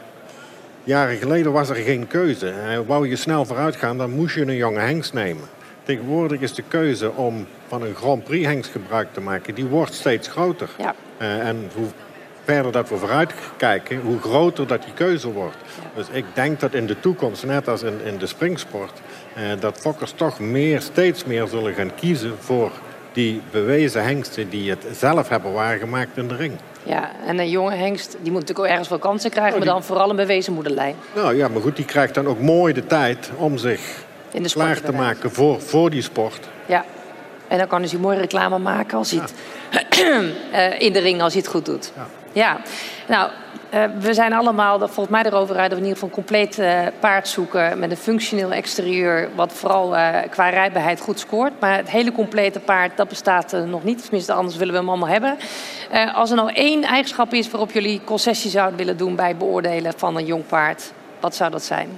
jaren 0.84 1.18
geleden 1.18 1.52
was 1.52 1.70
er 1.70 1.76
geen 1.76 2.08
keuze. 2.08 2.50
En 2.50 2.86
wou 2.86 3.10
je 3.10 3.16
snel 3.16 3.46
vooruit 3.46 3.76
gaan, 3.76 3.98
dan 3.98 4.12
moest 4.12 4.36
je 4.36 4.42
een 4.42 4.56
jonge 4.56 4.80
hengst 4.80 5.14
nemen. 5.14 5.44
Tegenwoordig 5.84 6.40
is 6.40 6.54
de 6.54 6.64
keuze 6.68 7.12
om 7.12 7.48
van 7.68 7.82
een 7.82 7.96
Grand 7.96 8.24
Prix 8.24 8.46
hengst 8.46 8.72
gebruik 8.72 9.14
te 9.14 9.22
maken, 9.22 9.56
die 9.56 9.66
wordt 9.66 9.94
steeds 9.94 10.28
groter. 10.28 10.70
Ja. 10.78 10.96
Uh, 11.22 11.48
en 11.48 11.70
hoe 11.76 11.88
verder 12.44 12.72
dat 12.72 12.90
we 12.90 12.98
vooruit 12.98 13.34
kijken, 13.58 14.00
hoe 14.00 14.20
groter 14.20 14.68
dat 14.68 14.84
die 14.84 14.94
keuze 14.94 15.32
wordt. 15.32 15.58
Dus 15.96 16.08
ik 16.12 16.26
denk 16.34 16.60
dat 16.60 16.74
in 16.74 16.86
de 16.86 17.00
toekomst, 17.00 17.46
net 17.46 17.68
als 17.68 17.84
in, 17.84 18.02
in 18.04 18.18
de 18.18 18.28
springsport, 18.28 19.02
uh, 19.38 19.44
dat 19.60 19.78
fokkers 19.78 20.12
toch 20.12 20.40
meer, 20.40 20.82
steeds 20.82 21.26
meer 21.26 21.48
zullen 21.48 21.74
gaan 21.74 21.96
kiezen 21.96 22.34
voor 22.40 22.72
die 23.14 23.42
bewezen 23.52 24.04
hengsten 24.04 24.50
die 24.50 24.70
het 24.70 24.86
zelf 24.92 25.30
hebben 25.30 25.54
waargemaakt 25.54 26.18
in 26.18 26.28
de 26.28 26.36
ring. 26.36 26.54
Ja, 26.84 27.12
en 27.26 27.40
een 27.40 27.50
jonge 27.50 27.76
hengst 27.76 28.12
die 28.12 28.32
moet 28.32 28.42
natuurlijk 28.42 28.60
ook 28.60 28.66
ergens 28.66 28.90
wel 28.90 29.00
kansen 29.00 29.30
krijgen, 29.30 29.54
oh, 29.54 29.58
maar 29.58 29.74
dan 29.74 29.84
vooral 29.84 30.10
een 30.10 30.16
bewezen 30.16 30.54
moederlijn. 30.54 30.96
Nou 31.16 31.36
ja, 31.36 31.48
maar 31.48 31.62
goed, 31.62 31.76
die 31.76 31.86
krijgt 31.86 32.14
dan 32.14 32.28
ook 32.28 32.40
mooi 32.40 32.74
de 32.74 32.86
tijd 32.86 33.32
om 33.36 33.58
zich 33.58 33.82
in 34.32 34.44
de 34.44 34.50
klaar 34.50 34.82
te 34.82 34.92
maken 34.92 35.32
voor, 35.32 35.62
voor 35.62 35.90
die 35.90 36.02
sport. 36.02 36.48
Ja, 36.66 36.86
en 37.48 37.58
dan 37.58 37.68
kan 37.68 37.82
dus 37.82 37.92
hij 37.92 38.00
mooi 38.00 38.18
reclame 38.18 38.58
maken 38.58 38.98
als 38.98 39.12
hij 39.12 39.22
het, 39.70 40.00
in 40.86 40.94
de 40.94 41.00
ring 41.00 41.22
als 41.22 41.34
hij 41.34 41.42
het 41.42 41.52
goed 41.52 41.66
doet. 41.66 41.92
Ja, 41.96 42.08
ja. 42.32 42.62
nou, 43.08 43.32
uh, 43.74 43.84
we 44.00 44.14
zijn 44.14 44.34
allemaal, 44.34 44.80
volgens 44.80 45.10
mij 45.10 45.24
erover 45.24 45.56
uit, 45.56 45.70
dat 45.70 45.80
we 45.80 45.86
in 45.86 45.90
ieder 45.90 45.94
geval 45.94 46.10
een 46.10 46.24
compleet 46.24 46.60
uh, 46.60 46.82
paard 47.00 47.28
zoeken 47.28 47.80
met 47.80 47.92
een 47.92 47.98
functioneel 47.98 48.52
exterieur, 48.52 49.30
wat 49.36 49.54
vooral 49.54 49.96
uh, 49.96 50.18
qua 50.30 50.50
rijbaarheid 50.50 51.00
goed 51.00 51.20
scoort. 51.20 51.54
Maar 51.60 51.78
het 51.78 51.90
hele 51.90 52.12
complete 52.12 52.60
paard, 52.60 52.98
dat 52.98 53.08
bestaat 53.08 53.52
nog 53.66 53.84
niet. 53.84 54.02
Tenminste, 54.02 54.34
anders 54.34 54.56
willen 54.56 54.74
we 54.74 54.80
hem 54.80 54.90
allemaal 54.90 55.08
hebben. 55.08 55.38
als 56.14 56.30
er 56.30 56.36
nou 56.36 56.52
één 56.54 56.84
eigenschap 56.84 57.34
is 57.34 57.50
waarop 57.50 57.72
jullie 57.72 58.02
concessie 58.04 58.52
zouden 58.52 58.78
willen 58.78 58.98
doen 58.98 59.16
bij 59.16 59.28
het 59.28 59.38
beoordelen 59.38 59.94
van 59.98 60.18
een 60.18 60.26
jong 60.26 60.48
paard, 60.48 60.92
wat 61.20 61.36
zou 61.36 61.52
dat 61.52 61.64
zijn? 61.64 61.90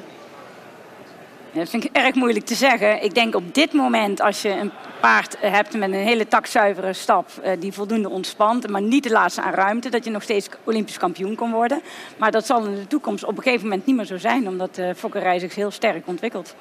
Dat 1.51 1.69
vind 1.69 1.83
ik 1.83 1.89
erg 1.93 2.15
moeilijk 2.15 2.45
te 2.45 2.55
zeggen. 2.55 3.03
Ik 3.03 3.13
denk 3.13 3.35
op 3.35 3.53
dit 3.53 3.73
moment, 3.73 4.21
als 4.21 4.41
je 4.41 4.49
een 4.49 4.71
paard 4.99 5.37
hebt 5.39 5.73
met 5.77 5.89
een 5.89 5.95
hele 5.95 6.27
takzuivere 6.27 6.93
stap, 6.93 7.29
uh, 7.43 7.51
die 7.59 7.71
voldoende 7.71 8.09
ontspant, 8.09 8.69
maar 8.69 8.81
niet 8.81 9.03
de 9.03 9.11
laatste 9.11 9.41
aan 9.41 9.53
ruimte, 9.53 9.89
dat 9.89 10.03
je 10.03 10.09
nog 10.09 10.23
steeds 10.23 10.49
Olympisch 10.63 10.97
kampioen 10.97 11.35
kan 11.35 11.51
worden. 11.51 11.81
Maar 12.17 12.31
dat 12.31 12.45
zal 12.45 12.65
in 12.65 12.75
de 12.75 12.87
toekomst 12.87 13.23
op 13.23 13.37
een 13.37 13.43
gegeven 13.43 13.67
moment 13.67 13.85
niet 13.85 13.95
meer 13.95 14.05
zo 14.05 14.17
zijn, 14.17 14.47
omdat 14.47 14.75
de 14.75 14.95
fokkerij 14.95 15.39
zich 15.39 15.55
heel 15.55 15.71
sterk 15.71 16.07
ontwikkelt. 16.07 16.55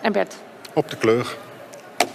En 0.00 0.12
Bert? 0.12 0.36
Op 0.72 0.90
de 0.90 0.96
kleur. 0.96 1.36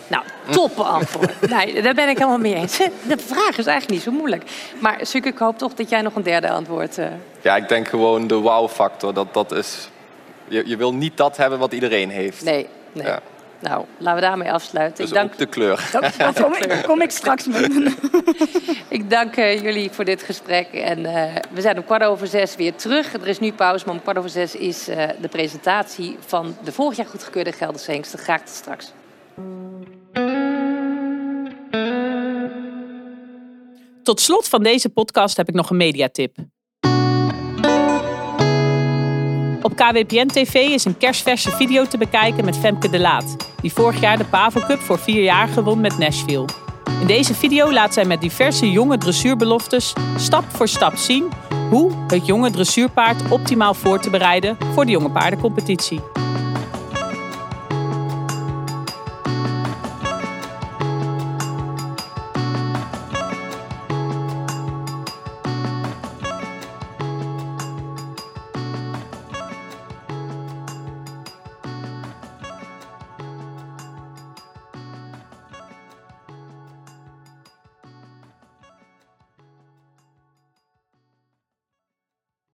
Nou, 0.07 0.23
top 0.49 0.79
antwoord. 0.79 1.49
nee, 1.55 1.81
daar 1.81 1.93
ben 1.93 2.09
ik 2.09 2.17
helemaal 2.17 2.37
mee 2.37 2.55
eens. 2.55 2.77
De 2.77 3.17
vraag 3.17 3.57
is 3.57 3.65
eigenlijk 3.65 3.89
niet 3.89 4.01
zo 4.01 4.11
moeilijk. 4.11 4.43
Maar 4.79 4.99
Suke, 5.01 5.27
ik 5.27 5.37
hoop 5.37 5.57
toch 5.57 5.73
dat 5.73 5.89
jij 5.89 6.01
nog 6.01 6.15
een 6.15 6.23
derde 6.23 6.49
antwoord... 6.49 6.97
Uh... 6.97 7.05
Ja, 7.41 7.55
ik 7.55 7.67
denk 7.67 7.87
gewoon 7.87 8.27
de 8.27 8.35
wow-factor. 8.35 9.13
Dat, 9.13 9.33
dat 9.33 9.51
is 9.51 9.89
je, 10.49 10.67
je 10.67 10.77
wil 10.77 10.93
niet 10.93 11.17
dat 11.17 11.37
hebben 11.37 11.59
wat 11.59 11.73
iedereen 11.73 12.09
heeft. 12.09 12.43
Nee, 12.43 12.67
nee. 12.93 13.05
Ja. 13.05 13.21
Nou, 13.61 13.85
laten 13.97 14.21
we 14.21 14.27
daarmee 14.27 14.51
afsluiten. 14.51 14.97
Dus 14.97 15.07
ik 15.07 15.13
dank... 15.13 15.37
de 15.37 15.45
kleur. 15.45 15.89
Dank, 15.91 16.35
kom, 16.41 16.53
ik, 16.53 16.83
kom 16.83 17.01
ik 17.01 17.11
straks 17.11 17.47
mee. 17.47 17.67
ik 18.97 19.09
dank 19.09 19.37
uh, 19.37 19.61
jullie 19.61 19.91
voor 19.91 20.05
dit 20.05 20.23
gesprek. 20.23 20.67
En 20.67 20.99
uh, 20.99 21.35
we 21.51 21.61
zijn 21.61 21.77
om 21.77 21.85
kwart 21.85 22.03
over 22.03 22.27
zes 22.27 22.55
weer 22.55 22.75
terug. 22.75 23.13
Er 23.13 23.27
is 23.27 23.39
nu 23.39 23.51
pauze, 23.51 23.85
maar 23.85 23.93
om 23.93 24.01
kwart 24.01 24.17
over 24.17 24.29
zes 24.29 24.55
is 24.55 24.89
uh, 24.89 25.03
de 25.21 25.27
presentatie 25.27 26.17
van 26.19 26.57
de 26.63 26.71
vorig 26.71 26.97
jaar 26.97 27.05
goedgekeurde 27.05 27.51
Gelderse 27.51 27.91
hengsten. 27.91 28.19
Graag 28.19 28.41
tot 28.41 28.55
straks. 28.55 28.91
Tot 34.03 34.19
slot 34.19 34.47
van 34.47 34.63
deze 34.63 34.89
podcast 34.89 35.37
heb 35.37 35.47
ik 35.47 35.55
nog 35.55 35.69
een 35.69 35.77
mediatip. 35.77 36.37
Op 39.61 39.75
KWPN 39.75 40.27
TV 40.27 40.53
is 40.53 40.85
een 40.85 40.97
kerstverse 40.97 41.51
video 41.51 41.85
te 41.85 41.97
bekijken 41.97 42.45
met 42.45 42.57
Femke 42.57 42.89
de 42.89 42.99
Laat, 42.99 43.35
die 43.61 43.73
vorig 43.73 43.99
jaar 43.99 44.17
de 44.17 44.25
Pavo 44.25 44.59
Cup 44.67 44.79
voor 44.79 44.99
vier 44.99 45.23
jaar 45.23 45.47
gewon 45.47 45.79
met 45.79 45.97
Nashville. 45.97 46.45
In 47.01 47.07
deze 47.07 47.33
video 47.33 47.73
laat 47.73 47.93
zij 47.93 48.05
met 48.05 48.21
diverse 48.21 48.71
jonge 48.71 48.97
dressuurbeloftes 48.97 49.93
stap 50.17 50.43
voor 50.47 50.67
stap 50.67 50.95
zien 50.95 51.29
hoe 51.69 51.91
het 52.07 52.25
jonge 52.25 52.51
dressuurpaard 52.51 53.31
optimaal 53.31 53.73
voor 53.73 53.99
te 53.99 54.09
bereiden 54.09 54.57
voor 54.73 54.85
de 54.85 54.91
jonge 54.91 55.11
paardencompetitie. 55.11 56.18